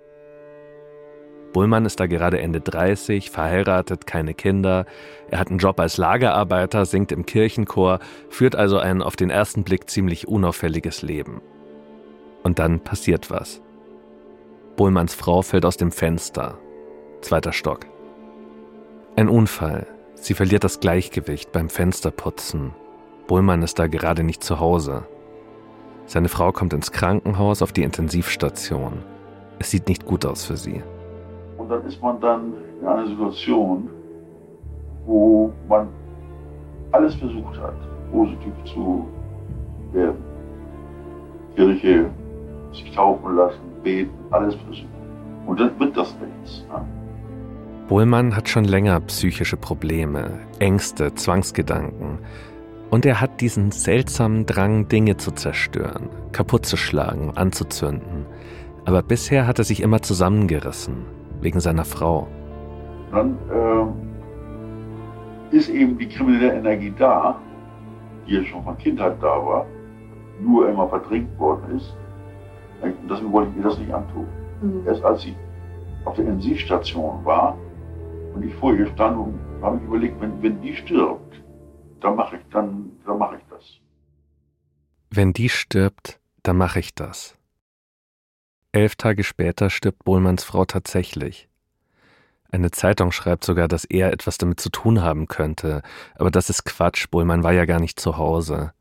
Bullmann 1.52 1.86
ist 1.86 2.00
da 2.00 2.08
gerade 2.08 2.40
Ende 2.40 2.62
30, 2.62 3.30
verheiratet, 3.30 4.08
keine 4.08 4.34
Kinder. 4.34 4.86
Er 5.30 5.40
hat 5.40 5.50
einen 5.50 5.60
Job 5.60 5.78
als 5.82 5.98
Lagerarbeiter, 5.98 6.86
singt 6.86 7.12
im 7.12 7.26
Kirchenchor, 7.26 8.00
führt 8.30 8.56
also 8.56 8.78
ein 8.78 9.02
auf 9.02 9.18
den 9.18 9.30
ersten 9.30 9.66
Blick 9.66 9.90
ziemlich 9.90 10.30
unauffälliges 10.30 11.02
Leben. 11.02 11.42
Und 12.44 12.60
dann 12.60 12.80
passiert 12.80 13.30
was. 13.30 13.62
Bullmanns 14.78 15.14
Frau 15.14 15.42
fällt 15.42 15.66
aus 15.66 15.76
dem 15.76 15.92
Fenster. 15.92 16.58
Zweiter 17.20 17.52
Stock. 17.52 17.86
Ein 19.18 19.28
Unfall. 19.28 19.86
Sie 20.22 20.36
verliert 20.36 20.64
das 20.64 20.80
Gleichgewicht 20.80 21.52
beim 21.52 21.68
Fensterputzen. 21.68 22.74
Bullmann 23.26 23.64
ist 23.64 23.80
da 23.80 23.88
gerade 23.88 24.24
nicht 24.24 24.44
zu 24.44 24.60
Hause. 24.60 25.04
Seine 26.06 26.30
Frau 26.30 26.52
kommt 26.52 26.74
ins 26.74 26.92
Krankenhaus 26.92 27.64
auf 27.64 27.72
die 27.72 27.82
Intensivstation. 27.82 29.00
Es 29.58 29.72
sieht 29.72 29.88
nicht 29.88 30.06
gut 30.06 30.24
aus 30.28 30.46
für 30.46 30.58
sie. 30.58 30.84
Und 31.58 31.70
dann 31.72 31.84
ist 31.88 32.00
man 32.04 32.22
dann 32.22 32.54
in 32.80 32.88
einer 32.88 33.08
Situation, 33.08 33.90
wo 35.08 35.52
man 35.68 35.88
alles 36.92 37.16
versucht 37.16 37.58
hat, 37.60 37.74
positiv 38.12 38.54
zu 38.66 39.08
werden. 39.92 40.24
Kirche, 41.56 42.12
sich 42.72 42.94
taufen 42.94 43.36
lassen, 43.36 43.60
beten, 43.82 44.12
alles 44.30 44.54
versuchen. 44.54 44.88
Und 45.48 45.60
dann 45.60 45.80
wird 45.80 45.98
das 45.98 46.16
nichts. 46.20 46.64
Ne? 46.70 47.01
Bohlmann 47.92 48.38
hat 48.38 48.48
schon 48.48 48.64
länger 48.64 49.02
psychische 49.02 49.58
Probleme, 49.58 50.40
Ängste, 50.60 51.14
Zwangsgedanken. 51.14 52.20
Und 52.90 53.06
er 53.06 53.20
hat 53.20 53.42
diesen 53.42 53.72
seltsamen 53.72 54.46
Drang, 54.46 54.88
Dinge 54.88 55.18
zu 55.18 55.32
zerstören, 55.32 56.08
kaputt 56.32 56.66
zu 56.66 56.78
schlagen, 56.78 57.34
anzuzünden. 57.36 58.26
Aber 58.86 59.04
bisher 59.04 59.46
hat 59.46 59.60
er 59.60 59.66
sich 59.66 59.82
immer 59.82 60.02
zusammengerissen, 60.02 61.04
wegen 61.42 61.60
seiner 61.60 61.84
Frau. 61.84 62.30
Dann 63.12 63.38
äh, 65.52 65.58
ist 65.58 65.68
eben 65.68 65.98
die 65.98 66.08
kriminelle 66.08 66.54
Energie 66.54 66.94
da, 66.98 67.42
die 68.26 68.36
ja 68.36 68.44
schon 68.46 68.64
von 68.64 68.78
Kindheit 68.78 69.18
da 69.20 69.46
war, 69.46 69.66
nur 70.40 70.70
immer 70.70 70.88
verdrängt 70.88 71.38
worden 71.38 71.76
ist. 71.76 71.94
Und 72.82 72.94
deswegen 73.10 73.34
wollte 73.34 73.50
ich 73.50 73.58
mir 73.58 73.64
das 73.64 73.78
nicht 73.78 73.94
antun. 73.94 74.28
Mhm. 74.62 74.88
Erst 74.88 75.04
als 75.04 75.24
sie 75.24 75.36
auf 76.06 76.16
der 76.16 76.24
Intensivstation 76.24 77.20
war, 77.26 77.58
und 78.34 78.44
ich 78.44 78.54
vor 78.56 78.74
ihr 78.76 78.88
stand 78.94 79.18
und 79.18 79.40
habe 79.62 79.78
ich 79.78 79.84
überlegt, 79.84 80.20
wenn, 80.22 80.42
wenn 80.42 80.62
die 80.62 80.76
stirbt, 80.76 81.42
dann 82.00 82.16
mache 82.16 82.38
ich, 82.38 82.44
dann, 82.52 82.92
dann 83.06 83.18
mache 83.18 83.38
ich 83.38 83.44
das. 83.50 83.80
Wenn 85.10 85.34
die 85.34 85.50
stirbt, 85.50 86.20
dann 86.44 86.58
mache 86.58 86.80
ich 86.80 86.96
das. 86.96 87.38
Elf 88.72 88.96
Tage 88.96 89.24
später 89.24 89.70
stirbt 89.70 90.04
Bohlmanns 90.06 90.44
Frau 90.44 90.66
tatsächlich. 90.66 91.50
Eine 92.52 92.72
Zeitung 92.72 93.12
schreibt 93.12 93.44
sogar, 93.44 93.68
dass 93.68 93.86
er 93.86 94.12
etwas 94.12 94.38
damit 94.38 94.60
zu 94.60 94.70
tun 94.70 95.02
haben 95.02 95.28
könnte, 95.28 95.82
aber 96.16 96.32
das 96.32 96.50
ist 96.50 96.66
Quatsch, 96.66 97.10
Bohlmann 97.10 97.44
war 97.44 97.54
ja 97.54 97.66
gar 97.66 97.80
nicht 97.80 98.00
zu 98.00 98.18
Hause. 98.18 98.74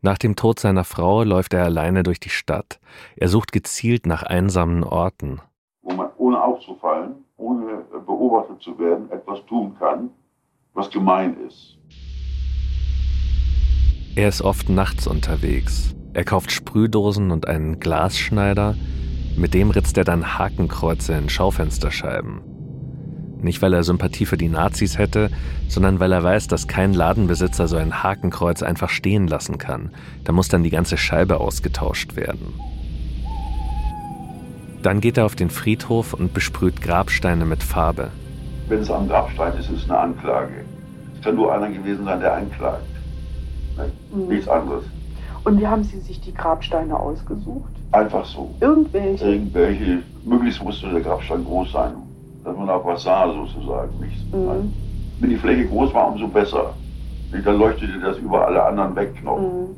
Nach 0.00 0.18
dem 0.18 0.34
Tod 0.34 0.58
seiner 0.58 0.82
Frau 0.82 1.22
läuft 1.22 1.54
er 1.54 1.64
alleine 1.64 2.02
durch 2.02 2.18
die 2.18 2.30
Stadt. 2.30 2.80
Er 3.16 3.28
sucht 3.28 3.52
gezielt 3.52 4.06
nach 4.06 4.24
einsamen 4.24 4.82
Orten. 4.82 5.40
Wo 5.82 5.92
man 5.92 6.10
ohne 6.16 6.42
aufzufallen 6.42 7.24
ohne 7.42 7.81
beobachtet 8.06 8.60
zu 8.62 8.78
werden, 8.78 9.10
etwas 9.10 9.44
tun 9.46 9.76
kann, 9.78 10.10
was 10.74 10.90
gemein 10.90 11.36
ist. 11.46 11.78
Er 14.14 14.28
ist 14.28 14.42
oft 14.42 14.68
nachts 14.68 15.06
unterwegs. 15.06 15.94
Er 16.12 16.24
kauft 16.24 16.52
Sprühdosen 16.52 17.30
und 17.30 17.48
einen 17.48 17.80
Glasschneider. 17.80 18.76
Mit 19.36 19.54
dem 19.54 19.70
ritzt 19.70 19.96
er 19.96 20.04
dann 20.04 20.38
Hakenkreuze 20.38 21.14
in 21.14 21.30
Schaufensterscheiben. 21.30 22.42
Nicht, 23.40 23.62
weil 23.62 23.72
er 23.72 23.82
Sympathie 23.82 24.26
für 24.26 24.36
die 24.36 24.48
Nazis 24.48 24.98
hätte, 24.98 25.30
sondern 25.68 25.98
weil 25.98 26.12
er 26.12 26.22
weiß, 26.22 26.46
dass 26.48 26.68
kein 26.68 26.92
Ladenbesitzer 26.92 27.66
so 27.66 27.76
ein 27.76 28.02
Hakenkreuz 28.02 28.62
einfach 28.62 28.90
stehen 28.90 29.26
lassen 29.26 29.58
kann. 29.58 29.90
Da 30.24 30.32
muss 30.32 30.48
dann 30.48 30.62
die 30.62 30.70
ganze 30.70 30.96
Scheibe 30.96 31.40
ausgetauscht 31.40 32.14
werden. 32.14 32.54
Dann 34.82 35.00
geht 35.00 35.16
er 35.16 35.26
auf 35.26 35.36
den 35.36 35.50
Friedhof 35.50 36.12
und 36.12 36.34
besprüht 36.34 36.82
Grabsteine 36.82 37.44
mit 37.44 37.62
Farbe. 37.62 38.10
Wenn 38.68 38.80
es 38.80 38.90
am 38.90 39.08
Grabstein 39.08 39.52
ist, 39.56 39.70
ist 39.70 39.84
es 39.84 39.90
eine 39.90 39.98
Anklage. 39.98 40.64
Es 41.16 41.24
kann 41.24 41.36
nur 41.36 41.54
einer 41.54 41.70
gewesen 41.70 42.04
sein, 42.04 42.18
der 42.18 42.34
anklagt. 42.34 42.82
Mhm. 44.12 44.28
Nichts 44.28 44.48
anderes. 44.48 44.84
Und 45.44 45.60
wie 45.60 45.66
haben 45.66 45.84
Sie 45.84 45.98
sich 46.00 46.20
die 46.20 46.34
Grabsteine 46.34 46.98
ausgesucht? 46.98 47.70
Einfach 47.92 48.24
so. 48.24 48.54
Irgendwelche? 48.60 49.24
Irgendwelche. 49.24 50.02
Möglichst 50.24 50.62
musste 50.62 50.88
der 50.90 51.00
Grabstein 51.00 51.44
groß 51.44 51.72
sein, 51.72 51.92
dass 52.44 52.56
man 52.56 52.68
auch 52.68 52.84
was 52.84 53.02
sah 53.04 53.32
sozusagen. 53.32 53.90
Nicht? 54.00 54.32
Mhm. 54.32 54.72
Wenn 55.20 55.30
die 55.30 55.36
Fläche 55.36 55.66
groß 55.66 55.94
war, 55.94 56.12
umso 56.12 56.26
besser. 56.26 56.74
Dann 57.44 57.58
leuchtete 57.58 57.98
das 58.00 58.18
über 58.18 58.46
alle 58.46 58.62
anderen 58.62 58.94
weg 58.96 59.12
noch. 59.24 59.38
Mhm. 59.38 59.68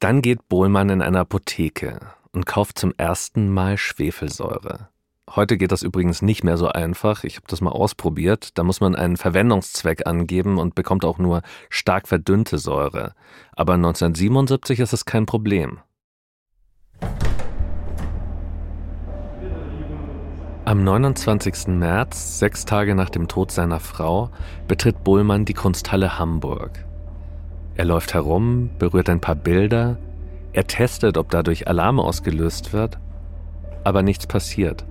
Dann 0.00 0.22
geht 0.22 0.48
Bohlmann 0.48 0.90
in 0.90 1.02
eine 1.02 1.18
Apotheke 1.18 1.98
und 2.30 2.46
kauft 2.46 2.78
zum 2.78 2.94
ersten 2.96 3.52
Mal 3.52 3.76
Schwefelsäure. 3.76 4.90
Heute 5.34 5.58
geht 5.58 5.72
das 5.72 5.82
übrigens 5.82 6.22
nicht 6.22 6.44
mehr 6.44 6.56
so 6.56 6.68
einfach. 6.68 7.24
Ich 7.24 7.34
habe 7.34 7.46
das 7.48 7.60
mal 7.60 7.72
ausprobiert. 7.72 8.56
Da 8.56 8.62
muss 8.62 8.80
man 8.80 8.94
einen 8.94 9.16
Verwendungszweck 9.16 10.06
angeben 10.06 10.58
und 10.58 10.76
bekommt 10.76 11.04
auch 11.04 11.18
nur 11.18 11.42
stark 11.68 12.06
verdünnte 12.06 12.58
Säure. 12.58 13.12
Aber 13.56 13.74
1977 13.74 14.78
ist 14.78 14.92
es 14.92 15.04
kein 15.04 15.26
Problem. 15.26 15.80
Am 20.64 20.84
29. 20.84 21.66
März, 21.68 22.38
sechs 22.38 22.64
Tage 22.64 22.94
nach 22.94 23.10
dem 23.10 23.26
Tod 23.26 23.50
seiner 23.50 23.80
Frau, 23.80 24.30
betritt 24.68 25.02
Bohlmann 25.02 25.44
die 25.44 25.54
Kunsthalle 25.54 26.20
Hamburg. 26.20 26.87
Er 27.78 27.84
läuft 27.84 28.12
herum, 28.12 28.70
berührt 28.80 29.08
ein 29.08 29.20
paar 29.20 29.36
Bilder, 29.36 29.98
er 30.52 30.66
testet, 30.66 31.16
ob 31.16 31.30
dadurch 31.30 31.68
Alarm 31.68 32.00
ausgelöst 32.00 32.72
wird, 32.72 32.98
aber 33.84 34.02
nichts 34.02 34.26
passiert. 34.26 34.84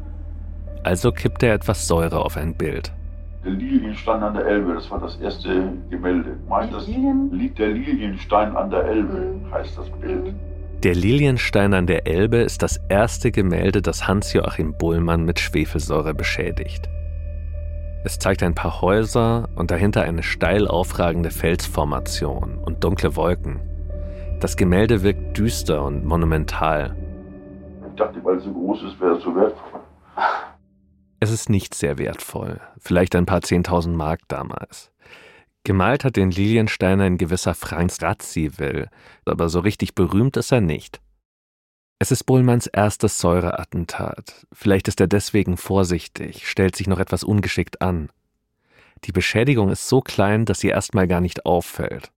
Also 0.83 1.11
kippt 1.11 1.43
er 1.43 1.53
etwas 1.53 1.85
Säure 1.85 2.23
auf 2.23 2.37
ein 2.37 2.53
Bild. 2.53 2.93
Der 3.43 3.51
Lilienstein 3.51 4.23
an 4.23 4.35
der 4.35 4.45
Elbe, 4.45 4.73
das 4.73 4.89
war 4.89 5.01
das 5.01 5.17
erste 5.17 5.73
Gemälde. 5.89 6.37
Meint 6.47 6.73
das 6.73 6.87
liegt 6.87 7.59
der 7.59 7.71
Lilienstein 7.71 8.55
an 8.55 8.69
der 8.69 8.85
Elbe, 8.85 9.17
mhm. 9.17 9.51
heißt 9.51 9.77
das 9.77 9.89
Bild. 9.89 10.33
Der 10.81 10.95
Lilienstein 10.95 11.73
an 11.73 11.87
der 11.87 12.07
Elbe 12.07 12.37
ist 12.37 12.63
das 12.63 12.79
erste 12.87 13.33
Gemälde, 13.33 13.81
das 13.81 14.07
Hans-Joachim 14.07 14.75
Bullmann 14.77 15.25
mit 15.25 15.41
Schwefelsäure 15.41 16.13
beschädigt. 16.13 16.87
Es 18.03 18.19
zeigt 18.19 18.43
ein 18.43 18.55
paar 18.55 18.81
Häuser 18.81 19.49
und 19.55 19.71
dahinter 19.71 20.03
eine 20.03 20.23
steil 20.23 20.67
aufragende 20.67 21.31
Felsformation 21.31 22.57
und 22.57 22.83
dunkle 22.83 23.15
Wolken. 23.15 23.59
Das 24.39 24.55
Gemälde 24.55 25.03
wirkt 25.03 25.37
düster 25.37 25.83
und 25.83 26.05
monumental. 26.05 26.95
Ich 27.89 27.95
dachte, 27.95 28.23
weil 28.23 28.37
es 28.37 28.43
so 28.43 28.53
groß 28.53 28.83
ist, 28.83 28.99
wäre 29.01 29.17
es 29.17 29.23
so 29.23 29.35
wertvoll. 29.35 29.81
Es 31.19 31.31
ist 31.31 31.49
nicht 31.49 31.73
sehr 31.73 31.97
wertvoll, 31.97 32.61
vielleicht 32.77 33.15
ein 33.15 33.25
paar 33.25 33.41
zehntausend 33.41 33.97
Mark 33.97 34.21
damals. 34.27 34.91
Gemalt 35.63 36.05
hat 36.05 36.15
den 36.15 36.31
Lilienstein 36.31 37.01
ein 37.01 37.17
gewisser 37.17 37.55
Franz 37.55 38.01
Radziwill, 38.01 38.87
aber 39.25 39.49
so 39.49 39.59
richtig 39.59 39.95
berühmt 39.95 40.37
ist 40.37 40.51
er 40.51 40.61
nicht. 40.61 41.01
Es 41.99 42.11
ist 42.11 42.25
Bullmanns 42.25 42.67
erstes 42.67 43.17
Säureattentat. 43.17 44.45
Vielleicht 44.53 44.87
ist 44.87 45.01
er 45.01 45.07
deswegen 45.07 45.57
vorsichtig, 45.57 46.47
stellt 46.47 46.75
sich 46.75 46.87
noch 46.87 46.99
etwas 46.99 47.23
ungeschickt 47.23 47.81
an. 47.81 48.09
Die 49.05 49.11
Beschädigung 49.11 49.69
ist 49.69 49.89
so 49.89 50.01
klein, 50.01 50.45
dass 50.45 50.59
sie 50.59 50.67
erstmal 50.67 51.07
gar 51.07 51.21
nicht 51.21 51.47
auffällt. 51.47 52.11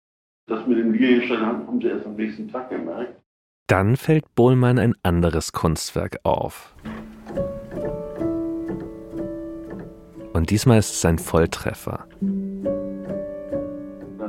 Das 0.48 0.68
mit 0.68 0.80
dem 0.80 0.92
Lilienstein 0.92 1.40
haben 1.40 1.80
sie 1.80 1.88
erst 1.88 2.06
am 2.06 2.18
nächsten 2.18 2.50
Tag 2.50 2.70
gemerkt. 2.70 3.22
Dann 3.68 3.96
fällt 3.96 4.36
Bohlmann 4.36 4.80
ein 4.80 4.96
anderes 5.02 5.54
Kunstwerk 5.54 6.18
auf. 6.24 6.76
Und 10.34 10.50
diesmal 10.50 10.80
ist 10.80 10.92
es 10.92 11.06
ein 11.06 11.20
Volltreffer. 11.20 12.06
Dann 12.20 12.74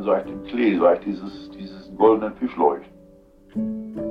sah 0.04 0.18
ich 0.18 0.26
den 0.26 0.44
Klee, 0.44 0.78
sah 0.78 0.92
ich 0.94 1.00
dieses, 1.00 1.50
dieses 1.50 1.90
goldenen 1.96 2.36
Fischleuchten. 2.36 4.09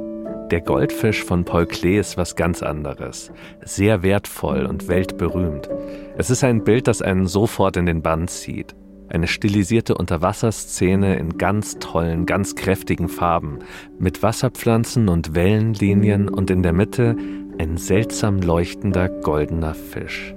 Der 0.52 0.62
Goldfisch 0.62 1.24
von 1.24 1.46
Paul 1.46 1.68
Klee 1.68 2.00
ist 2.00 2.18
was 2.18 2.36
ganz 2.36 2.64
anderes. 2.64 3.32
Sehr 3.64 4.02
wertvoll 4.02 4.66
und 4.66 4.88
weltberühmt. 4.88 5.70
Es 6.18 6.32
ist 6.32 6.44
ein 6.44 6.64
Bild, 6.64 6.88
das 6.88 7.04
einen 7.04 7.28
sofort 7.28 7.78
in 7.78 7.86
den 7.86 8.02
Bann 8.02 8.28
zieht. 8.28 8.76
Eine 9.10 9.28
stilisierte 9.28 9.94
Unterwasserszene 9.94 11.18
in 11.18 11.38
ganz 11.38 11.78
tollen, 11.78 12.26
ganz 12.26 12.56
kräftigen 12.56 13.10
Farben, 13.10 13.60
mit 14.00 14.24
Wasserpflanzen 14.24 15.08
und 15.08 15.36
Wellenlinien 15.36 16.28
und 16.30 16.50
in 16.50 16.64
der 16.64 16.74
Mitte 16.74 17.16
ein 17.60 17.78
seltsam 17.78 18.42
leuchtender 18.42 19.08
goldener 19.08 19.76
Fisch. 19.76 20.34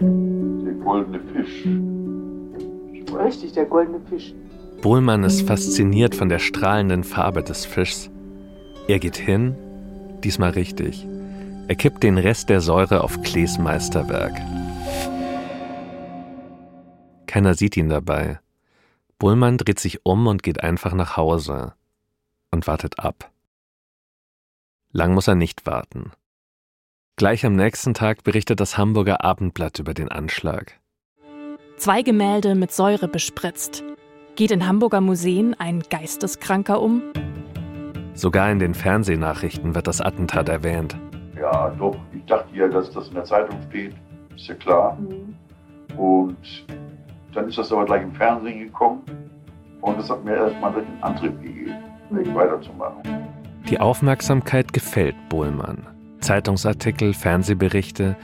Der 0.00 0.74
goldene 0.84 1.20
Fisch. 1.32 1.66
Richtig, 3.24 3.52
der 3.52 3.64
goldene 3.64 4.00
Fisch. 4.10 4.34
Bohlmann 4.82 5.24
ist 5.24 5.42
fasziniert 5.42 6.14
von 6.14 6.28
der 6.28 6.40
strahlenden 6.40 7.04
Farbe 7.04 7.42
des 7.42 7.64
Fischs. 7.64 8.11
Er 8.88 8.98
geht 8.98 9.16
hin, 9.16 9.56
diesmal 10.24 10.50
richtig. 10.50 11.06
Er 11.68 11.76
kippt 11.76 12.02
den 12.02 12.18
Rest 12.18 12.48
der 12.48 12.60
Säure 12.60 13.02
auf 13.02 13.22
Klees 13.22 13.58
Meisterwerk. 13.58 14.34
Keiner 17.26 17.54
sieht 17.54 17.76
ihn 17.76 17.88
dabei. 17.88 18.40
Bullmann 19.18 19.56
dreht 19.56 19.78
sich 19.78 20.04
um 20.04 20.26
und 20.26 20.42
geht 20.42 20.62
einfach 20.62 20.94
nach 20.94 21.16
Hause 21.16 21.74
und 22.50 22.66
wartet 22.66 22.98
ab. 22.98 23.30
Lang 24.90 25.14
muss 25.14 25.28
er 25.28 25.36
nicht 25.36 25.64
warten. 25.64 26.10
Gleich 27.16 27.46
am 27.46 27.54
nächsten 27.54 27.94
Tag 27.94 28.24
berichtet 28.24 28.58
das 28.58 28.76
Hamburger 28.76 29.24
Abendblatt 29.24 29.78
über 29.78 29.94
den 29.94 30.10
Anschlag. 30.10 30.80
Zwei 31.76 32.02
Gemälde 32.02 32.54
mit 32.54 32.72
Säure 32.72 33.06
bespritzt. 33.06 33.84
Geht 34.34 34.50
in 34.50 34.66
Hamburger 34.66 35.00
Museen 35.00 35.54
ein 35.54 35.82
Geisteskranker 35.88 36.82
um? 36.82 37.02
Sogar 38.14 38.50
in 38.50 38.58
den 38.58 38.74
Fernsehnachrichten 38.74 39.74
wird 39.74 39.86
das 39.86 40.00
Attentat 40.00 40.48
erwähnt. 40.48 40.96
Ja, 41.38 41.70
doch. 41.70 41.96
Ich 42.12 42.24
dachte 42.26 42.54
ja, 42.54 42.68
dass 42.68 42.90
das 42.90 43.08
in 43.08 43.14
der 43.14 43.24
Zeitung 43.24 43.58
steht. 43.68 43.94
Ist 44.36 44.48
ja 44.48 44.54
klar. 44.54 44.98
Mhm. 45.00 45.34
Und 45.98 46.36
dann 47.34 47.48
ist 47.48 47.58
das 47.58 47.72
aber 47.72 47.84
gleich 47.84 48.02
im 48.02 48.12
Fernsehen 48.12 48.60
gekommen. 48.60 49.02
Und 49.80 49.98
das 49.98 50.10
hat 50.10 50.24
mir 50.24 50.34
erstmal 50.34 50.72
einen 50.72 51.02
Antrieb 51.02 51.40
gegeben, 51.42 51.74
mhm. 52.10 52.34
weiterzumachen. 52.34 53.02
Die 53.68 53.80
Aufmerksamkeit 53.80 54.72
gefällt 54.72 55.16
Bohlmann. 55.28 55.86
Zeitungsartikel, 56.20 57.14
Fernsehberichte, 57.14 58.16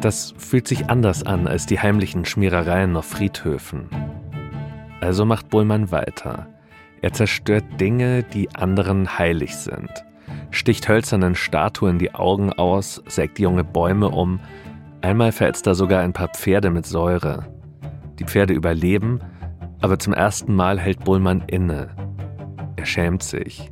das 0.00 0.34
fühlt 0.36 0.68
sich 0.68 0.90
anders 0.90 1.24
an 1.24 1.46
als 1.46 1.64
die 1.66 1.80
heimlichen 1.80 2.24
Schmierereien 2.24 2.96
auf 2.96 3.06
Friedhöfen. 3.06 3.88
Also 5.00 5.24
macht 5.24 5.48
Bohlmann 5.48 5.90
weiter. 5.90 6.48
Er 7.06 7.12
zerstört 7.12 7.64
Dinge, 7.80 8.24
die 8.24 8.52
anderen 8.56 9.16
heilig 9.16 9.54
sind, 9.54 9.88
sticht 10.50 10.88
hölzernen 10.88 11.36
Statuen 11.36 12.00
die 12.00 12.12
Augen 12.12 12.52
aus, 12.52 13.00
sägt 13.06 13.38
junge 13.38 13.62
Bäume 13.62 14.08
um, 14.08 14.40
einmal 15.02 15.30
verätzt 15.30 15.68
er 15.68 15.76
sogar 15.76 16.00
ein 16.00 16.12
paar 16.12 16.30
Pferde 16.30 16.68
mit 16.70 16.84
Säure. 16.84 17.46
Die 18.18 18.24
Pferde 18.24 18.54
überleben, 18.54 19.20
aber 19.80 20.00
zum 20.00 20.14
ersten 20.14 20.52
Mal 20.52 20.80
hält 20.80 21.04
Bullmann 21.04 21.44
inne. 21.46 21.90
Er 22.74 22.86
schämt 22.86 23.22
sich. 23.22 23.70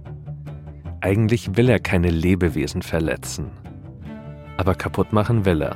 Eigentlich 1.00 1.57
will 1.57 1.69
er 1.69 1.81
keine 1.81 2.11
Lebewesen 2.11 2.83
verletzen. 2.83 3.50
Aber 4.59 4.76
kaputt 4.76 5.12
machen 5.12 5.45
will 5.45 5.61
er. 5.61 5.75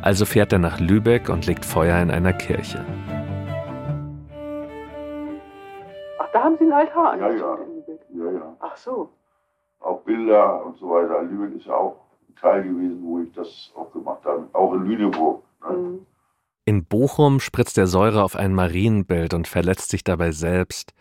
Also 0.00 0.24
fährt 0.24 0.52
er 0.52 0.58
nach 0.58 0.80
Lübeck 0.80 1.28
und 1.28 1.46
legt 1.46 1.64
Feuer 1.64 2.02
in 2.02 2.10
einer 2.10 2.32
Kirche. 2.32 2.84
Einen 6.62 6.72
Altar 6.72 7.18
ja, 7.18 7.30
ja. 7.30 7.58
ja, 8.14 8.30
ja. 8.30 8.56
Ach 8.60 8.76
so. 8.76 9.10
Auch 9.80 10.00
Bilder 10.02 10.64
und 10.64 10.78
so 10.78 10.90
weiter. 10.90 11.22
Lübeck 11.22 11.56
ist 11.56 11.66
ja 11.66 11.74
auch 11.74 11.96
ein 12.28 12.34
Teil 12.36 12.62
gewesen, 12.62 13.00
wo 13.02 13.20
ich 13.20 13.32
das 13.32 13.72
auch 13.74 13.92
gemacht 13.92 14.24
habe. 14.24 14.48
Auch 14.52 14.72
in 14.74 14.86
Lüneburg. 14.86 15.42
Ne? 15.68 15.76
Mhm. 15.76 16.06
In 16.64 16.84
Bochum 16.84 17.40
spritzt 17.40 17.76
er 17.76 17.88
Säure 17.88 18.22
auf 18.22 18.36
ein 18.36 18.54
Marienbild 18.54 19.34
und 19.34 19.48
verletzt 19.48 19.90
sich 19.90 20.04
dabei 20.04 20.30
selbst. 20.30 20.94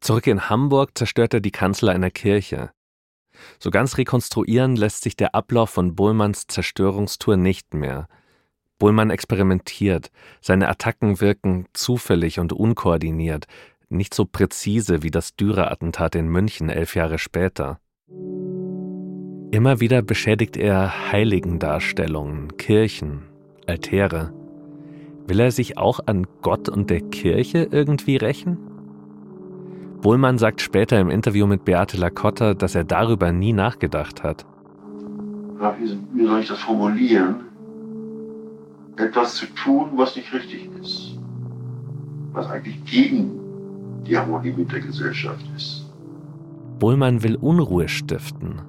Zurück 0.00 0.28
in 0.28 0.48
Hamburg 0.48 0.96
zerstört 0.96 1.34
er 1.34 1.40
die 1.40 1.50
Kanzel 1.50 1.88
einer 1.88 2.10
Kirche. 2.10 2.70
So 3.58 3.70
ganz 3.70 3.98
rekonstruieren 3.98 4.76
lässt 4.76 5.02
sich 5.02 5.16
der 5.16 5.34
Ablauf 5.34 5.70
von 5.70 5.96
Bullmanns 5.96 6.46
Zerstörungstour 6.46 7.36
nicht 7.36 7.74
mehr. 7.74 8.06
Bullmann 8.78 9.10
experimentiert, 9.10 10.10
seine 10.40 10.68
Attacken 10.68 11.20
wirken 11.20 11.66
zufällig 11.74 12.40
und 12.40 12.52
unkoordiniert, 12.52 13.46
nicht 13.90 14.14
so 14.14 14.24
präzise 14.24 15.02
wie 15.02 15.10
das 15.10 15.34
Dürer-Attentat 15.36 16.14
in 16.14 16.28
München 16.28 16.68
elf 16.68 16.94
Jahre 16.94 17.18
später. 17.18 17.80
Immer 19.52 19.80
wieder 19.80 20.00
beschädigt 20.00 20.56
er 20.56 21.10
Heiligendarstellungen, 21.10 22.56
Kirchen, 22.56 23.22
Altäre. 23.66 24.32
Will 25.26 25.40
er 25.40 25.50
sich 25.50 25.76
auch 25.76 26.00
an 26.06 26.26
Gott 26.40 26.68
und 26.68 26.88
der 26.88 27.00
Kirche 27.00 27.68
irgendwie 27.70 28.16
rächen? 28.16 28.58
Bohlmann 30.00 30.38
sagt 30.38 30.60
später 30.60 30.98
im 31.00 31.10
Interview 31.10 31.46
mit 31.46 31.64
Beate 31.64 31.96
Lacotta, 31.96 32.54
dass 32.54 32.74
er 32.74 32.84
darüber 32.84 33.32
nie 33.32 33.52
nachgedacht 33.52 34.22
hat. 34.22 34.46
wie 36.14 36.26
soll 36.26 36.40
ich 36.40 36.48
das 36.48 36.60
formulieren? 36.60 37.44
Etwas 38.96 39.34
zu 39.34 39.46
tun, 39.46 39.90
was 39.96 40.14
nicht 40.14 40.32
richtig 40.32 40.68
ist. 40.80 41.18
Was 42.32 42.48
eigentlich 42.48 42.84
gegen 42.84 43.39
die 44.06 44.16
Harmonie 44.16 44.52
mit 44.56 44.72
der 44.72 44.80
Gesellschaft 44.80 45.44
ist. 45.56 45.90
Bohlmann 46.78 47.22
will 47.22 47.36
Unruhe 47.36 47.88
stiften. 47.88 48.62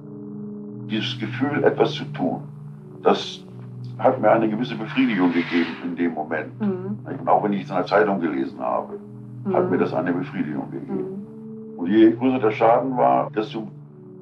Dieses 0.90 1.18
Gefühl, 1.18 1.64
etwas 1.64 1.92
zu 1.92 2.04
tun, 2.12 2.42
das 3.02 3.42
hat 3.98 4.20
mir 4.20 4.30
eine 4.30 4.48
gewisse 4.48 4.74
Befriedigung 4.74 5.32
gegeben 5.32 5.76
in 5.84 5.96
dem 5.96 6.12
Moment. 6.12 6.60
Mhm. 6.60 6.98
Auch 7.26 7.42
wenn 7.44 7.52
ich 7.52 7.64
es 7.64 7.70
in 7.70 7.76
der 7.76 7.86
Zeitung 7.86 8.20
gelesen 8.20 8.58
habe, 8.60 8.98
mhm. 9.44 9.54
hat 9.54 9.70
mir 9.70 9.78
das 9.78 9.94
eine 9.94 10.12
Befriedigung 10.12 10.70
gegeben. 10.70 10.98
Mhm. 10.98 11.78
Und 11.78 11.90
je 11.90 12.12
größer 12.12 12.38
der 12.38 12.50
Schaden 12.50 12.96
war, 12.96 13.30
desto 13.30 13.68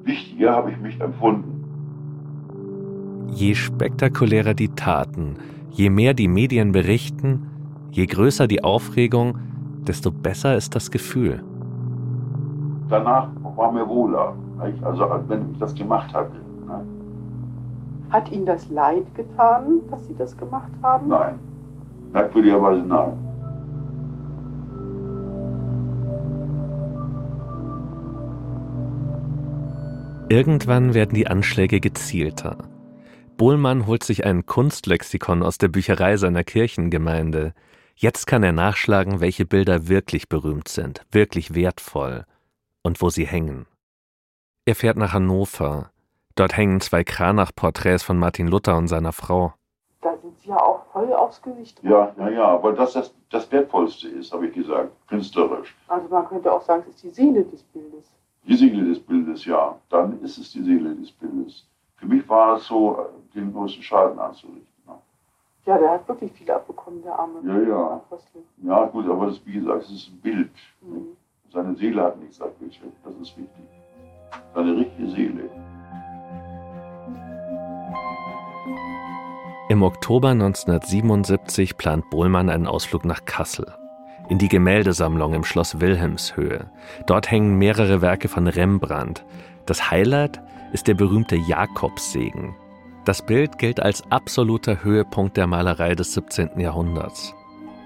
wichtiger 0.03 0.55
habe 0.55 0.71
ich 0.71 0.79
mich 0.79 0.99
empfunden. 0.99 1.63
Je 3.33 3.55
spektakulärer 3.55 4.53
die 4.53 4.69
Taten, 4.69 5.35
je 5.71 5.89
mehr 5.89 6.13
die 6.13 6.27
Medien 6.27 6.71
berichten, 6.71 7.47
je 7.91 8.05
größer 8.05 8.47
die 8.47 8.63
Aufregung, 8.63 9.37
desto 9.87 10.11
besser 10.11 10.55
ist 10.55 10.75
das 10.75 10.91
Gefühl. 10.91 11.43
Danach 12.89 13.29
war 13.55 13.71
mir 13.71 13.87
wohler, 13.87 14.35
also 14.83 15.09
wenn 15.27 15.51
ich 15.51 15.59
das 15.59 15.73
gemacht 15.75 16.13
hatte. 16.13 16.31
Hat 18.09 18.29
Ihnen 18.31 18.45
das 18.45 18.69
leid 18.69 19.05
getan, 19.15 19.79
dass 19.89 20.05
Sie 20.05 20.15
das 20.17 20.35
gemacht 20.35 20.71
haben? 20.83 21.07
Nein. 21.07 21.39
Merkwürdigerweise 22.11 22.81
nein. 22.81 23.13
Irgendwann 30.27 30.93
werden 30.93 31.13
die 31.13 31.27
Anschläge 31.27 31.79
gezielter. 31.79 32.57
Bohlmann 33.37 33.87
holt 33.87 34.03
sich 34.03 34.25
ein 34.25 34.45
Kunstlexikon 34.45 35.41
aus 35.41 35.57
der 35.57 35.67
Bücherei 35.69 36.15
seiner 36.17 36.43
Kirchengemeinde. 36.43 37.53
Jetzt 37.95 38.25
kann 38.27 38.43
er 38.43 38.51
nachschlagen, 38.51 39.19
welche 39.19 39.45
Bilder 39.45 39.87
wirklich 39.87 40.29
berühmt 40.29 40.67
sind, 40.67 41.05
wirklich 41.11 41.53
wertvoll 41.53 42.25
und 42.81 43.01
wo 43.01 43.09
sie 43.09 43.25
hängen. 43.25 43.67
Er 44.65 44.75
fährt 44.75 44.97
nach 44.97 45.13
Hannover, 45.13 45.91
Dort 46.35 46.55
hängen 46.55 46.79
zwei 46.79 47.03
Kranach-Porträts 47.03 48.03
von 48.03 48.17
Martin 48.17 48.47
Luther 48.47 48.77
und 48.77 48.87
seiner 48.87 49.11
Frau. 49.11 49.53
Da 50.01 50.15
sind 50.17 50.37
Sie 50.39 50.49
ja 50.49 50.57
auch 50.57 50.85
voll 50.91 51.11
aufs 51.13 51.41
Gewicht. 51.41 51.79
Ja, 51.83 52.13
ja, 52.17 52.29
ja, 52.29 52.63
weil 52.63 52.73
das 52.73 52.93
das, 52.93 53.13
das 53.29 53.51
Wertvollste 53.51 54.07
ist, 54.07 54.31
habe 54.31 54.47
ich 54.47 54.53
gesagt, 54.53 54.91
künstlerisch. 55.07 55.75
Also 55.87 56.07
man 56.07 56.27
könnte 56.27 56.51
auch 56.51 56.61
sagen, 56.61 56.83
es 56.89 56.95
ist 56.95 57.03
die 57.03 57.09
Seele 57.09 57.43
des 57.43 57.63
Bildes. 57.63 58.11
Die 58.47 58.55
Seele 58.55 58.85
des 58.85 58.99
Bildes, 58.99 59.45
ja. 59.45 59.77
Dann 59.89 60.21
ist 60.21 60.37
es 60.37 60.51
die 60.51 60.63
Seele 60.63 60.95
des 60.95 61.11
Bildes. 61.11 61.67
Für 61.97 62.07
mich 62.07 62.27
war 62.27 62.57
es 62.57 62.65
so, 62.65 63.05
den 63.35 63.53
größten 63.53 63.83
Schaden 63.83 64.17
anzurichten. 64.17 64.70
Ja, 65.65 65.77
der 65.77 65.91
hat 65.91 66.07
wirklich 66.07 66.31
viel 66.31 66.49
abbekommen, 66.49 67.03
der 67.03 67.17
arme 67.17 67.39
Ja, 67.43 67.69
ja. 67.69 67.87
Apostel. 67.95 68.41
Ja, 68.63 68.85
gut, 68.85 69.07
aber 69.07 69.27
das, 69.27 69.45
wie 69.45 69.53
gesagt, 69.53 69.83
es 69.83 69.91
ist 69.91 70.09
ein 70.09 70.19
Bild. 70.21 70.51
Mhm. 70.81 71.17
Seine 71.53 71.75
Seele 71.75 72.01
hat 72.01 72.19
nichts 72.19 72.41
abgeschickt, 72.41 72.95
das 73.03 73.13
ist 73.15 73.37
wichtig. 73.37 73.65
Seine 74.55 74.77
richtige 74.77 75.07
Seele. 75.09 75.49
Im 79.69 79.83
Oktober 79.83 80.29
1977 80.29 81.77
plant 81.77 82.09
Bohlmann 82.09 82.49
einen 82.49 82.67
Ausflug 82.67 83.05
nach 83.05 83.23
Kassel. 83.25 83.67
In 84.29 84.37
die 84.37 84.49
Gemäldesammlung 84.49 85.33
im 85.33 85.43
Schloss 85.43 85.79
Wilhelmshöhe. 85.79 86.69
Dort 87.05 87.29
hängen 87.29 87.57
mehrere 87.57 88.01
Werke 88.01 88.27
von 88.27 88.47
Rembrandt. 88.47 89.25
Das 89.65 89.91
Highlight 89.91 90.41
ist 90.73 90.87
der 90.87 90.93
berühmte 90.95 91.35
Jakobssegen. 91.35 92.55
Das 93.03 93.25
Bild 93.25 93.57
gilt 93.57 93.81
als 93.81 94.03
absoluter 94.11 94.83
Höhepunkt 94.83 95.35
der 95.35 95.47
Malerei 95.47 95.95
des 95.95 96.13
17. 96.13 96.59
Jahrhunderts. 96.59 97.33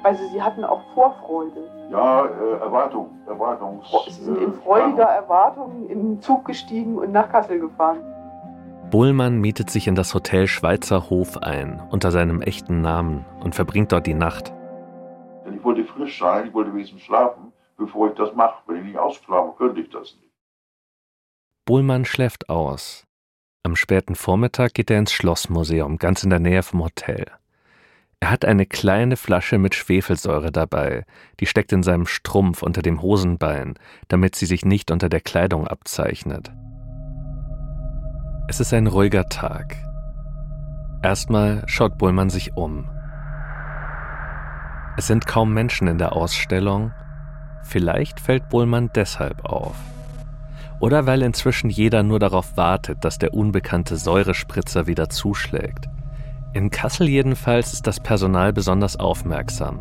Also 0.04 0.22
Sie 0.34 0.42
hatten 0.42 0.66
auch 0.66 0.82
Vorfreude. 0.94 1.72
Ja, 1.90 2.26
äh, 2.26 2.60
Erwartung, 2.60 3.12
Erwartung. 3.26 3.82
Sie 4.10 4.24
sind 4.24 4.42
in 4.42 4.54
freudiger 4.56 5.06
Erwartung 5.06 5.88
in 5.88 6.02
den 6.02 6.22
Zug 6.22 6.44
gestiegen 6.46 6.98
und 6.98 7.14
nach 7.14 7.32
Kassel 7.32 7.60
gefahren. 7.60 8.00
Bohlmann 8.92 9.40
mietet 9.40 9.70
sich 9.70 9.88
in 9.88 9.96
das 9.96 10.14
Hotel 10.14 10.48
Schweizer 10.48 11.10
Hof 11.10 11.38
ein, 11.38 11.82
unter 11.92 12.12
seinem 12.12 12.42
echten 12.42 12.82
Namen, 12.82 13.26
und 13.42 13.56
verbringt 13.56 13.94
dort 13.94 14.08
die 14.08 14.14
Nacht. 14.14 14.54
Denn 15.46 15.56
ich 15.56 15.64
wollte 15.64 15.86
frisch 15.86 16.20
sein, 16.20 16.48
ich 16.48 16.54
wollte 16.54 16.74
wenigstens 16.74 17.02
schlafen, 17.02 17.54
bevor 17.78 18.10
ich 18.10 18.16
das 18.16 18.36
mache. 18.36 18.62
Wenn 18.68 18.78
ich 18.78 18.84
nicht 18.84 19.00
ausschlafe, 19.00 19.54
könnte 19.58 19.80
ich 19.80 19.90
das 19.90 20.16
nicht. 20.16 20.34
Bohlmann 21.66 22.04
schläft 22.04 22.50
aus. 22.50 23.06
Am 23.66 23.76
späten 23.76 24.14
Vormittag 24.14 24.76
geht 24.76 24.92
er 24.92 25.00
ins 25.00 25.12
Schlossmuseum, 25.12 25.98
ganz 25.98 26.24
in 26.24 26.30
der 26.30 26.38
Nähe 26.38 26.62
vom 26.62 26.84
Hotel. 26.84 27.26
Er 28.20 28.30
hat 28.30 28.46
eine 28.46 28.68
kleine 28.68 29.18
Flasche 29.18 29.58
mit 29.58 29.74
Schwefelsäure 29.74 30.52
dabei, 30.52 31.04
die 31.40 31.48
steckt 31.48 31.74
in 31.74 31.82
seinem 31.82 32.06
Strumpf 32.06 32.62
unter 32.62 32.84
dem 32.84 33.02
Hosenbein, 33.02 33.74
damit 34.08 34.36
sie 34.36 34.46
sich 34.46 34.66
nicht 34.66 34.92
unter 34.92 35.10
der 35.10 35.20
Kleidung 35.20 35.68
abzeichnet. 35.68 36.52
Es 38.48 38.60
ist 38.60 38.72
ein 38.72 38.86
ruhiger 38.86 39.30
Tag. 39.30 39.76
Erstmal 41.02 41.64
schaut 41.66 41.98
Bullmann 41.98 42.30
sich 42.30 42.56
um. 42.56 42.88
Es 44.96 45.08
sind 45.08 45.26
kaum 45.26 45.56
Menschen 45.56 45.88
in 45.88 45.98
der 45.98 46.14
Ausstellung. 46.14 46.94
Vielleicht 47.64 48.20
fällt 48.20 48.48
Bullmann 48.50 48.92
deshalb 48.94 49.44
auf. 49.44 49.76
Oder 50.80 51.06
weil 51.06 51.22
inzwischen 51.22 51.70
jeder 51.70 52.04
nur 52.04 52.20
darauf 52.20 52.58
wartet, 52.58 53.04
dass 53.06 53.18
der 53.18 53.34
unbekannte 53.34 53.98
Säurespritzer 53.98 54.88
wieder 54.88 55.10
zuschlägt. 55.10 55.88
In 56.54 56.70
Kassel 56.70 57.10
jedenfalls 57.10 57.74
ist 57.74 57.88
das 57.88 58.00
Personal 58.00 58.54
besonders 58.54 58.98
aufmerksam. 58.98 59.80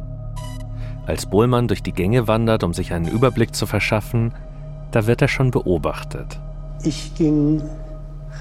Als 1.06 1.26
Bohlmann 1.26 1.68
durch 1.68 1.82
die 1.82 1.92
Gänge 1.92 2.26
wandert, 2.26 2.64
um 2.64 2.72
sich 2.72 2.92
einen 2.92 3.08
Überblick 3.08 3.54
zu 3.54 3.66
verschaffen, 3.66 4.32
da 4.90 5.06
wird 5.06 5.22
er 5.22 5.28
schon 5.28 5.50
beobachtet. 5.50 6.40
Ich 6.82 7.14
ging 7.14 7.62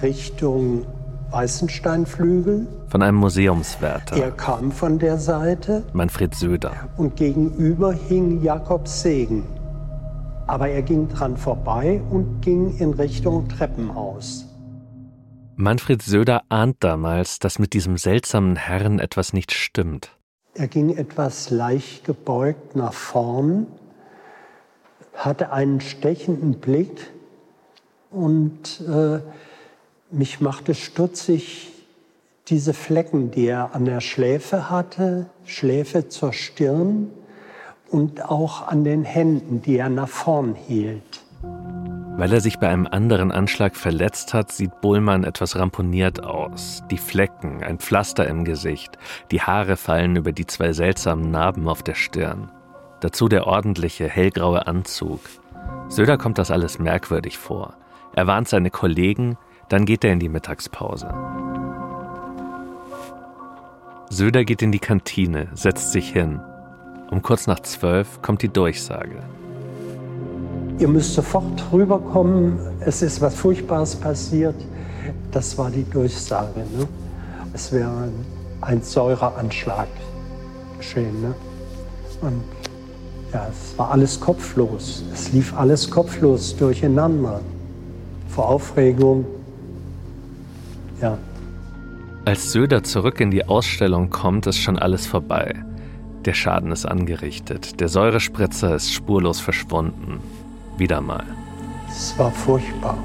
Richtung 0.01 0.85
Weißensteinflügel. 1.31 2.67
Von 2.87 3.01
einem 3.01 3.17
Museumswärter. 3.17 4.17
Er 4.17 4.31
kam 4.31 4.71
von 4.71 4.99
der 4.99 5.17
Seite. 5.17 5.83
Manfred 5.93 6.35
Söder. 6.35 6.71
Und 6.95 7.15
gegenüber 7.15 7.91
hing 7.91 8.43
Jakob 8.43 8.87
Segen. 8.87 9.43
Aber 10.47 10.67
er 10.67 10.81
ging 10.81 11.07
dran 11.07 11.37
vorbei 11.37 12.01
und 12.09 12.41
ging 12.41 12.77
in 12.77 12.93
Richtung 12.93 13.47
Treppenhaus. 13.47 14.45
Manfred 15.55 16.01
Söder 16.01 16.43
ahnt 16.49 16.77
damals, 16.79 17.39
dass 17.39 17.59
mit 17.59 17.73
diesem 17.73 17.97
seltsamen 17.97 18.55
Herrn 18.55 18.99
etwas 18.99 19.33
nicht 19.33 19.51
stimmt. 19.51 20.17
Er 20.55 20.67
ging 20.67 20.95
etwas 20.97 21.49
leicht 21.49 22.05
gebeugt 22.05 22.75
nach 22.75 22.93
vorn, 22.93 23.67
hatte 25.13 25.51
einen 25.51 25.79
stechenden 25.79 26.59
Blick 26.59 27.11
und 28.11 28.81
äh, 28.87 29.19
mich 30.11 30.41
machte 30.41 30.75
stutzig 30.75 31.71
diese 32.47 32.73
Flecken, 32.73 33.31
die 33.31 33.45
er 33.45 33.73
an 33.73 33.85
der 33.85 34.01
Schläfe 34.01 34.69
hatte, 34.69 35.27
Schläfe 35.45 36.09
zur 36.09 36.33
Stirn 36.33 37.09
und 37.93 38.27
auch 38.27 38.67
an 38.67 38.83
den 38.83 39.03
Händen, 39.03 39.61
die 39.61 39.77
er 39.77 39.89
nach 39.89 40.09
vorn 40.09 40.55
hielt. 40.55 41.21
Weil 42.15 42.33
er 42.33 42.41
sich 42.41 42.59
bei 42.59 42.67
einem 42.69 42.87
anderen 42.87 43.31
Anschlag 43.31 43.75
verletzt 43.75 44.33
hat, 44.33 44.51
sieht 44.51 44.81
Bullmann 44.81 45.23
etwas 45.23 45.55
ramponiert 45.55 46.23
aus. 46.23 46.83
Die 46.89 46.97
Flecken, 46.97 47.63
ein 47.63 47.79
Pflaster 47.79 48.27
im 48.27 48.45
Gesicht, 48.45 48.97
die 49.31 49.41
Haare 49.41 49.77
fallen 49.77 50.15
über 50.15 50.31
die 50.31 50.45
zwei 50.47 50.73
seltsamen 50.73 51.31
Narben 51.31 51.67
auf 51.67 51.83
der 51.83 51.95
Stirn. 51.95 52.51
Dazu 52.99 53.27
der 53.27 53.45
ordentliche, 53.45 54.07
hellgraue 54.07 54.65
Anzug. 54.67 55.19
Söder 55.87 56.17
kommt 56.17 56.37
das 56.37 56.51
alles 56.51 56.79
merkwürdig 56.79 57.37
vor. 57.37 57.75
Er 58.15 58.27
warnt 58.27 58.47
seine 58.47 58.69
Kollegen, 58.69 59.37
dann 59.69 59.85
geht 59.85 60.03
er 60.03 60.13
in 60.13 60.19
die 60.19 60.29
Mittagspause. 60.29 61.13
Söder 64.09 64.45
geht 64.45 64.61
in 64.61 64.71
die 64.71 64.79
Kantine, 64.79 65.47
setzt 65.53 65.91
sich 65.91 66.11
hin. 66.11 66.39
Um 67.11 67.21
kurz 67.21 67.47
nach 67.47 67.59
zwölf 67.61 68.21
kommt 68.21 68.41
die 68.41 68.49
Durchsage. 68.49 69.17
Ihr 70.79 70.87
müsst 70.87 71.13
sofort 71.13 71.63
rüberkommen, 71.71 72.59
es 72.79 73.01
ist 73.01 73.21
was 73.21 73.35
Furchtbares 73.35 73.95
passiert. 73.95 74.55
Das 75.31 75.57
war 75.57 75.69
die 75.69 75.83
Durchsage. 75.89 76.59
Ne? 76.59 76.87
Es 77.53 77.71
wäre 77.71 78.09
ein 78.61 78.81
Säureanschlag 78.81 79.87
geschehen. 80.77 81.21
Ne? 81.21 81.35
Und 82.21 82.41
ja, 83.31 83.47
es 83.49 83.77
war 83.77 83.91
alles 83.91 84.19
kopflos. 84.19 85.03
Es 85.13 85.31
lief 85.31 85.55
alles 85.57 85.89
kopflos 85.89 86.55
durcheinander. 86.55 87.41
Vor 88.29 88.49
Aufregung. 88.49 89.25
Ja. 91.01 91.17
Als 92.25 92.51
Söder 92.51 92.83
zurück 92.83 93.19
in 93.19 93.31
die 93.31 93.45
Ausstellung 93.45 94.09
kommt, 94.09 94.47
ist 94.47 94.57
schon 94.57 94.79
alles 94.79 95.05
vorbei. 95.05 95.53
Der 96.25 96.33
Schaden 96.33 96.71
ist 96.71 96.85
angerichtet. 96.85 97.81
Der 97.81 97.89
Säurespritzer 97.89 98.75
ist 98.75 98.93
spurlos 98.93 99.41
verschwunden. 99.41 100.21
Wieder 100.77 101.01
mal. 101.01 101.25
Es 101.89 102.17
war 102.17 102.31
furchtbar. 102.31 102.97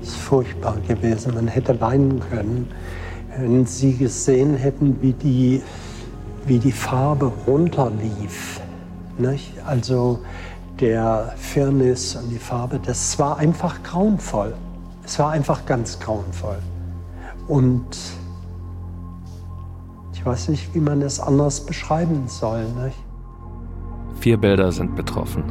Es 0.00 0.08
ist 0.08 0.16
furchtbar 0.16 0.78
gewesen. 0.88 1.34
Man 1.34 1.48
hätte 1.48 1.78
weinen 1.82 2.20
können, 2.30 2.68
wenn 3.36 3.66
Sie 3.66 3.94
gesehen 3.94 4.56
hätten, 4.56 4.96
wie 5.02 5.12
die, 5.12 5.62
wie 6.46 6.58
die 6.58 6.72
Farbe 6.72 7.30
runterlief. 7.46 8.60
Nicht? 9.18 9.52
Also 9.66 10.20
der 10.80 11.34
Firnis 11.36 12.16
und 12.16 12.30
die 12.30 12.38
Farbe, 12.38 12.80
das 12.82 13.18
war 13.18 13.36
einfach 13.36 13.82
grauenvoll. 13.82 14.54
Es 15.04 15.18
war 15.18 15.30
einfach 15.30 15.66
ganz 15.66 16.00
grauenvoll. 16.00 16.58
Und 17.48 17.86
ich 20.22 20.26
weiß 20.26 20.48
nicht, 20.50 20.72
wie 20.72 20.78
man 20.78 21.02
es 21.02 21.18
anders 21.18 21.66
beschreiben 21.66 22.28
soll. 22.28 22.62
Nicht? 22.84 22.96
Vier 24.20 24.36
Bilder 24.36 24.70
sind 24.70 24.94
betroffen. 24.94 25.42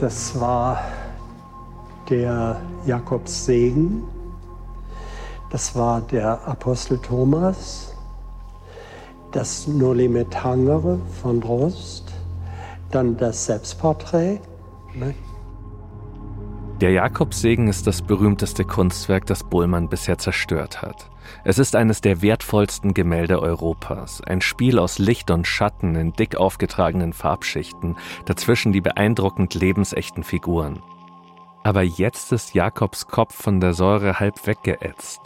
Das 0.00 0.40
war 0.40 0.80
der 2.10 2.60
Jakobssegen, 2.86 4.02
das 5.50 5.76
war 5.76 6.00
der 6.00 6.44
Apostel 6.44 6.98
Thomas, 6.98 7.94
das 9.30 9.68
Noli 9.68 10.08
Me 10.08 10.28
Tangere 10.28 10.98
von 11.22 11.40
Rost, 11.44 12.12
dann 12.90 13.16
das 13.16 13.46
Selbstporträt. 13.46 14.40
Ne? 14.92 15.14
Der 16.80 16.90
Jakobssegen 16.90 17.68
ist 17.68 17.86
das 17.86 18.02
berühmteste 18.02 18.64
Kunstwerk, 18.64 19.26
das 19.26 19.44
Bullmann 19.44 19.88
bisher 19.88 20.18
zerstört 20.18 20.82
hat. 20.82 21.08
Es 21.44 21.58
ist 21.58 21.76
eines 21.76 22.00
der 22.00 22.22
wertvollsten 22.22 22.94
Gemälde 22.94 23.40
Europas, 23.40 24.20
ein 24.20 24.40
Spiel 24.40 24.78
aus 24.78 24.98
Licht 24.98 25.30
und 25.30 25.46
Schatten 25.46 25.94
in 25.94 26.12
dick 26.12 26.36
aufgetragenen 26.36 27.12
Farbschichten, 27.12 27.96
dazwischen 28.24 28.72
die 28.72 28.80
beeindruckend 28.80 29.54
lebensechten 29.54 30.22
Figuren. 30.22 30.82
Aber 31.62 31.82
jetzt 31.82 32.32
ist 32.32 32.54
Jakobs 32.54 33.06
Kopf 33.06 33.34
von 33.34 33.60
der 33.60 33.74
Säure 33.74 34.20
halb 34.20 34.46
weggeätzt. 34.46 35.20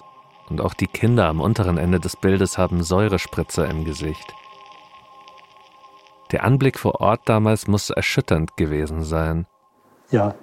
Und 0.49 0.61
auch 0.61 0.75
die 0.75 0.87
Kinder 0.87 1.27
am 1.27 1.41
unteren 1.41 1.79
Ende 1.79 2.01
des 2.01 2.17
Bildes 2.17 2.57
haben 2.57 2.83
Säurespritzer 2.83 3.69
im 3.69 3.85
Gesicht. 3.85 4.35
Der 6.31 6.45
Anblick 6.45 6.79
vor 6.79 7.01
Ort 7.01 7.23
damals 7.27 7.67
muss 7.67 7.91
erschütternd 7.91 8.57
gewesen 8.57 9.03
sein. 9.03 9.47
Ja, 10.11 10.35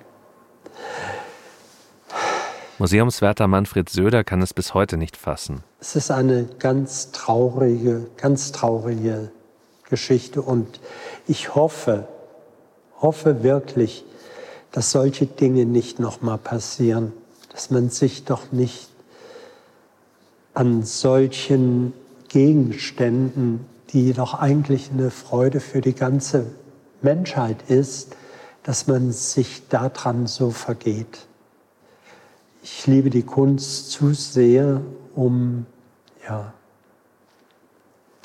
Museumswärter 2.77 3.47
Manfred 3.47 3.87
Söder 3.87 4.25
kann 4.25 4.41
es 4.41 4.53
bis 4.53 4.73
heute 4.73 4.97
nicht 4.97 5.15
fassen. 5.15 5.63
Es 5.79 5.95
ist 5.95 6.11
eine 6.11 6.43
ganz 6.59 7.13
traurige, 7.13 8.07
ganz 8.17 8.51
traurige 8.51 9.31
Geschichte 9.89 10.41
und 10.41 10.81
ich 11.25 11.55
hoffe, 11.55 12.05
hoffe 12.99 13.43
wirklich, 13.43 14.03
dass 14.73 14.91
solche 14.91 15.25
Dinge 15.25 15.65
nicht 15.65 15.99
nochmal 15.99 16.37
passieren, 16.37 17.13
dass 17.53 17.71
man 17.71 17.89
sich 17.89 18.25
doch 18.25 18.51
nicht 18.51 18.89
an 20.53 20.83
solchen 20.83 21.93
Gegenständen, 22.27 23.65
die 23.93 24.11
doch 24.11 24.33
eigentlich 24.33 24.89
eine 24.91 25.11
Freude 25.11 25.61
für 25.61 25.79
die 25.79 25.95
ganze 25.95 26.47
Menschheit 27.01 27.69
ist, 27.69 28.17
dass 28.63 28.87
man 28.87 29.13
sich 29.13 29.69
daran 29.69 30.27
so 30.27 30.49
vergeht. 30.49 31.25
Ich 32.67 32.87
liebe 32.87 33.11
die 33.11 33.21
Kunst 33.21 33.91
zu 33.91 34.15
sehr, 34.15 34.81
um 35.13 35.67
ja, 36.27 36.51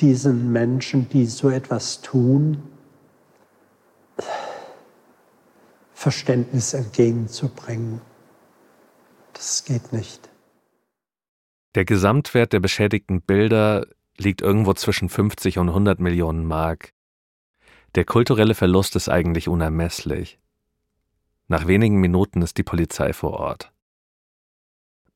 diesen 0.01 0.51
Menschen, 0.51 1.11
die 1.11 1.27
so 1.27 1.51
etwas 1.51 2.01
tun, 2.01 2.63
Verständnis 5.93 6.73
entgegenzubringen. 6.73 8.01
Das 9.35 9.63
geht 9.67 9.93
nicht. 9.93 10.31
Der 11.75 11.85
Gesamtwert 11.85 12.55
der 12.55 12.61
beschädigten 12.61 13.21
Bilder 13.21 13.87
liegt 14.17 14.41
irgendwo 14.41 14.73
zwischen 14.73 15.11
50 15.11 15.59
und 15.59 15.69
100 15.69 16.01
Millionen 16.01 16.47
Mark. 16.47 16.95
Der 17.95 18.07
kulturelle 18.07 18.55
Verlust 18.55 18.97
ist 18.97 19.11
eigentlich 19.11 19.49
unermesslich. 19.49 20.39
Nach 21.47 21.67
wenigen 21.67 22.01
Minuten 22.01 22.41
ist 22.41 22.57
die 22.57 22.63
Polizei 22.63 23.13
vor 23.13 23.35
Ort. 23.35 23.71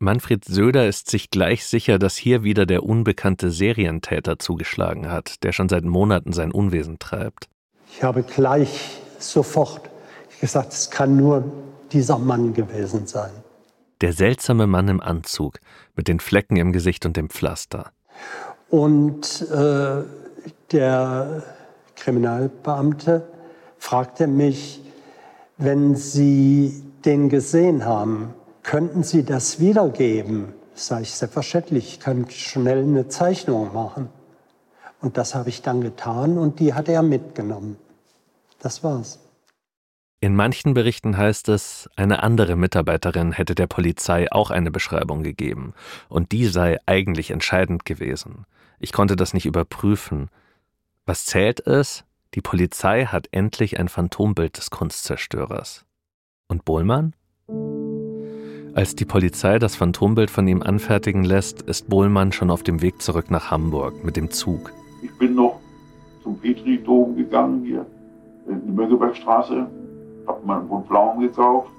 Manfred 0.05 0.45
Söder 0.45 0.87
ist 0.87 1.09
sich 1.09 1.31
gleich 1.31 1.64
sicher, 1.64 1.99
dass 1.99 2.14
hier 2.14 2.45
wieder 2.45 2.67
der 2.67 2.83
unbekannte 2.83 3.51
Serientäter 3.51 4.38
zugeschlagen 4.38 5.11
hat, 5.11 5.43
der 5.43 5.53
schon 5.53 5.71
seit 5.71 5.85
Monaten 5.85 6.35
sein 6.35 6.53
Unwesen 6.53 6.99
treibt. 6.99 7.49
Ich 7.90 8.03
habe 8.03 8.23
gleich 8.23 8.99
sofort 9.19 9.88
gesagt, 10.40 10.75
es 10.75 10.90
kann 10.90 11.17
nur 11.17 11.45
dieser 11.90 12.19
Mann 12.19 12.53
gewesen 12.53 13.07
sein. 13.07 13.31
Der 14.03 14.12
seltsame 14.12 14.67
Mann 14.67 14.88
im 14.88 15.01
Anzug 15.01 15.59
mit 15.97 16.07
den 16.07 16.21
Flecken 16.21 16.57
im 16.57 16.73
Gesicht 16.73 17.07
und 17.07 17.17
dem 17.17 17.31
Pflaster. 17.31 17.90
Und 18.69 19.49
äh, 19.51 20.03
der 20.71 21.43
Kriminalbeamte 21.97 23.27
fragte 23.79 24.27
mich, 24.27 24.83
wenn 25.57 25.95
Sie 25.95 26.83
den 27.07 27.31
gesehen 27.31 27.87
haben, 27.87 28.35
könnten 28.64 29.05
Sie 29.05 29.22
das 29.22 29.61
wiedergeben? 29.61 30.53
Sage 30.74 31.03
ich, 31.03 31.12
selbstverständlich, 31.12 31.94
ich 31.94 32.00
kann 32.00 32.29
schnell 32.31 32.83
eine 32.83 33.07
Zeichnung 33.07 33.72
machen. 33.72 34.09
Und 35.00 35.16
das 35.16 35.37
habe 35.37 35.50
ich 35.50 35.62
dann 35.62 35.83
getan 35.83 36.37
und 36.38 36.59
die 36.59 36.74
hat 36.74 36.88
er 36.88 37.03
mitgenommen. 37.03 37.77
Das 38.59 38.83
war's. 38.83 39.20
In 40.20 40.35
manchen 40.35 40.72
Berichten 40.72 41.18
heißt 41.18 41.50
es, 41.50 41.90
eine 41.96 42.22
andere 42.22 42.57
Mitarbeiterin 42.57 43.33
hätte 43.33 43.55
der 43.55 43.66
Polizei 43.66 44.33
auch 44.33 44.50
eine 44.50 44.70
Beschreibung 44.70 45.22
gegeben, 45.22 45.74
und 46.09 46.33
die 46.33 46.46
sei 46.46 46.79
eigentlich 46.87 47.31
entscheidend 47.31 47.85
gewesen. 47.85 48.46
Ich 48.79 48.92
konnte 48.92 49.16
das 49.16 49.35
nicht 49.35 49.44
überprüfen. 49.44 50.31
Was 51.05 51.27
zählt 51.27 51.61
es? 51.66 52.05
Die 52.35 52.40
Polizei 52.40 53.05
hat 53.05 53.29
endlich 53.33 53.79
ein 53.79 53.90
Phantombild 53.90 54.57
des 54.57 54.70
Kunstzerstörers. 54.70 55.85
Und 56.48 56.64
Bohlmann? 56.64 57.14
Als 58.74 58.96
die 58.96 59.04
Polizei 59.04 59.60
das 59.60 59.76
Phantombild 59.76 60.30
von 60.30 60.48
ihm 60.48 60.60
anfertigen 60.60 61.22
lässt, 61.22 61.62
ist 61.62 61.88
Bohlmann 61.88 62.32
schon 62.32 62.50
auf 62.50 62.64
dem 62.64 62.82
Weg 62.82 63.00
zurück 63.00 63.30
nach 63.30 63.52
Hamburg 63.52 64.04
mit 64.04 64.16
dem 64.16 64.32
Zug. 64.32 64.72
Ich 65.00 65.16
bin 65.16 65.37
noch 65.37 65.60
zum 66.24 66.37
Petri-Dom 66.38 67.16
gegangen 67.16 67.64
hier 67.64 67.87
in 68.48 68.66
die 68.66 68.72
Mönckebergstraße, 68.72 69.68
hab 70.26 70.44
mal 70.44 70.58
einen 70.58 70.84
Pflaumen 70.87 71.20
gekauft 71.28 71.70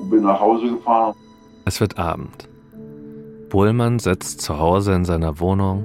und 0.00 0.10
bin 0.10 0.22
nach 0.22 0.38
Hause 0.38 0.68
gefahren. 0.68 1.16
Es 1.64 1.80
wird 1.80 1.98
Abend. 1.98 2.48
Bohlmann 3.48 3.98
sitzt 3.98 4.40
zu 4.40 4.56
Hause 4.56 4.92
in 4.92 5.04
seiner 5.04 5.40
Wohnung, 5.40 5.84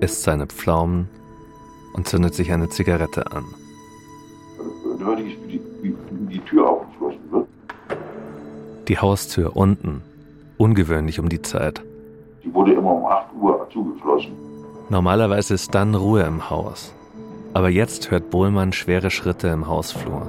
isst 0.00 0.24
seine 0.24 0.48
Pflaumen 0.48 1.08
und 1.92 2.08
zündet 2.08 2.34
sich 2.34 2.50
eine 2.50 2.70
Zigarette 2.70 3.30
an. 3.30 3.44
Da 4.98 5.04
hörte 5.04 5.22
ich, 5.22 5.38
die, 5.46 5.60
wie 5.80 5.94
die 6.28 6.40
Tür 6.40 6.66
wird. 6.66 6.87
Die 8.88 8.98
Haustür 8.98 9.54
unten. 9.54 10.02
Ungewöhnlich 10.56 11.20
um 11.20 11.28
die 11.28 11.42
Zeit. 11.42 11.82
Die 12.42 12.52
wurde 12.54 12.72
immer 12.72 12.94
um 12.94 13.04
8 13.04 13.34
Uhr 13.38 13.68
zugeschlossen. 13.70 14.32
Normalerweise 14.88 15.52
ist 15.52 15.74
dann 15.74 15.94
Ruhe 15.94 16.22
im 16.22 16.48
Haus. 16.48 16.94
Aber 17.52 17.68
jetzt 17.68 18.10
hört 18.10 18.30
Bohlmann 18.30 18.72
schwere 18.72 19.10
Schritte 19.10 19.48
im 19.48 19.68
Hausflur. 19.68 20.26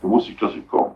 Da 0.00 0.08
wusste 0.08 0.30
ich, 0.30 0.38
dass 0.38 0.54
ich 0.54 0.68
komme. 0.68 0.91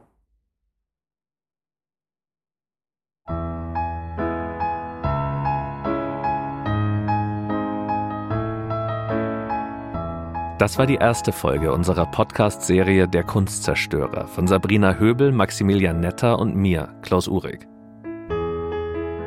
Das 10.58 10.78
war 10.78 10.86
die 10.86 10.94
erste 10.94 11.32
Folge 11.32 11.70
unserer 11.70 12.06
Podcast-Serie 12.06 13.06
Der 13.06 13.24
Kunstzerstörer 13.24 14.26
von 14.26 14.46
Sabrina 14.46 14.94
Höbel, 14.94 15.30
Maximilian 15.30 16.00
Netter 16.00 16.38
und 16.38 16.56
mir, 16.56 16.94
Klaus 17.02 17.28
Uhrig. 17.28 17.68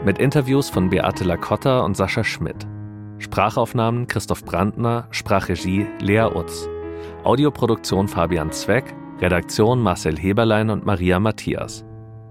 Mit 0.03 0.17
Interviews 0.17 0.71
von 0.71 0.89
Beate 0.89 1.23
Lacotta 1.23 1.81
und 1.81 1.95
Sascha 1.95 2.23
Schmidt. 2.23 2.65
Sprachaufnahmen 3.19 4.07
Christoph 4.07 4.43
Brandner, 4.43 5.07
Sprachregie 5.11 5.85
Lea 5.99 6.31
Utz. 6.33 6.67
Audioproduktion 7.23 8.07
Fabian 8.07 8.51
Zweck, 8.51 8.95
Redaktion 9.21 9.79
Marcel 9.81 10.17
Heberlein 10.17 10.71
und 10.71 10.83
Maria 10.83 11.19
Matthias. 11.19 11.85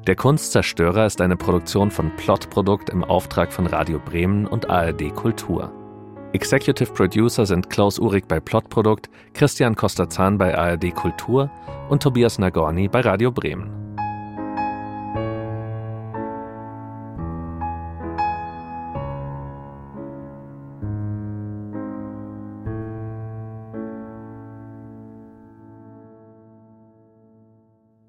Der 0.09 0.17
Kunstzerstörer 0.17 1.07
ist 1.07 1.21
eine 1.21 1.37
Produktion 1.37 1.93
von 1.93 2.11
Plotprodukt 2.17 2.91
im 2.91 3.05
Auftrag 3.05 3.53
von 3.53 3.67
Radio 3.67 4.01
Bremen 4.05 4.45
und 4.45 4.69
ARD 4.69 5.15
Kultur. 5.15 5.78
Executive 6.35 6.93
Producer 6.93 7.47
sind 7.47 7.71
Klaus 7.71 7.99
Uhrig 7.99 8.29
bei 8.29 8.39
Plotprodukt, 8.39 9.09
Christian 9.33 9.75
Koster-Zahn 9.75 10.37
bei 10.37 10.57
ARD 10.57 10.95
Kultur 10.95 11.51
und 11.89 12.03
Tobias 12.03 12.39
Nagorny 12.39 12.87
bei 12.87 13.01
Radio 13.01 13.33
Bremen. 13.33 13.71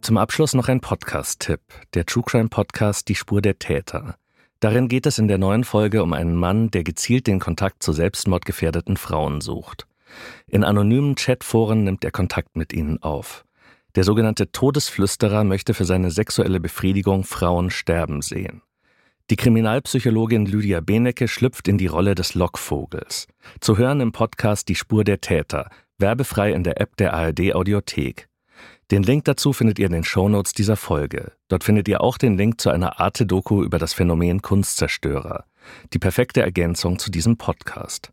Zum 0.01 0.17
Abschluss 0.17 0.53
noch 0.55 0.67
ein 0.67 0.81
Podcast-Tipp, 0.81 1.61
der 1.93 2.05
True 2.05 2.23
Crime 2.25 2.49
Podcast 2.49 3.07
Die 3.07 3.15
Spur 3.15 3.41
der 3.41 3.59
Täter. 3.59 4.17
Darin 4.59 4.89
geht 4.89 5.05
es 5.05 5.17
in 5.17 5.27
der 5.27 5.37
neuen 5.37 5.63
Folge 5.63 6.03
um 6.03 6.13
einen 6.13 6.35
Mann, 6.35 6.69
der 6.69 6.83
gezielt 6.83 7.27
den 7.27 7.39
Kontakt 7.39 7.81
zu 7.81 7.93
selbstmordgefährdeten 7.93 8.97
Frauen 8.97 9.39
sucht. 9.39 9.87
In 10.47 10.63
anonymen 10.63 11.15
Chatforen 11.15 11.83
nimmt 11.83 12.03
er 12.03 12.11
Kontakt 12.11 12.57
mit 12.57 12.73
ihnen 12.73 13.01
auf. 13.01 13.45
Der 13.95 14.03
sogenannte 14.03 14.51
Todesflüsterer 14.51 15.43
möchte 15.43 15.73
für 15.73 15.85
seine 15.85 16.11
sexuelle 16.11 16.59
Befriedigung 16.59 17.23
Frauen 17.23 17.69
sterben 17.69 18.21
sehen. 18.21 18.61
Die 19.29 19.35
Kriminalpsychologin 19.35 20.45
Lydia 20.45 20.81
Benecke 20.81 21.27
schlüpft 21.27 21.67
in 21.67 21.77
die 21.77 21.87
Rolle 21.87 22.15
des 22.15 22.33
Lockvogels. 22.33 23.27
Zu 23.59 23.77
hören 23.77 24.01
im 24.01 24.11
Podcast 24.11 24.69
Die 24.69 24.75
Spur 24.75 25.03
der 25.03 25.21
Täter, 25.21 25.69
werbefrei 25.99 26.51
in 26.51 26.63
der 26.63 26.81
App 26.81 26.97
der 26.97 27.13
ARD 27.13 27.53
Audiothek. 27.53 28.28
Den 28.91 29.03
Link 29.03 29.25
dazu 29.25 29.53
findet 29.53 29.77
ihr 29.77 29.85
in 29.85 29.91
den 29.91 30.03
Shownotes 30.03 30.53
dieser 30.53 30.75
Folge. 30.75 31.33
Dort 31.47 31.63
findet 31.63 31.87
ihr 31.87 32.01
auch 32.01 32.17
den 32.17 32.37
Link 32.37 32.59
zu 32.59 32.71
einer 32.71 32.99
Arte-Doku 32.99 33.63
über 33.63 33.77
das 33.77 33.93
Phänomen 33.93 34.41
Kunstzerstörer. 34.41 35.45
Die 35.93 35.99
perfekte 35.99 36.41
Ergänzung 36.41 36.97
zu 36.97 37.11
diesem 37.11 37.37
Podcast. 37.37 38.11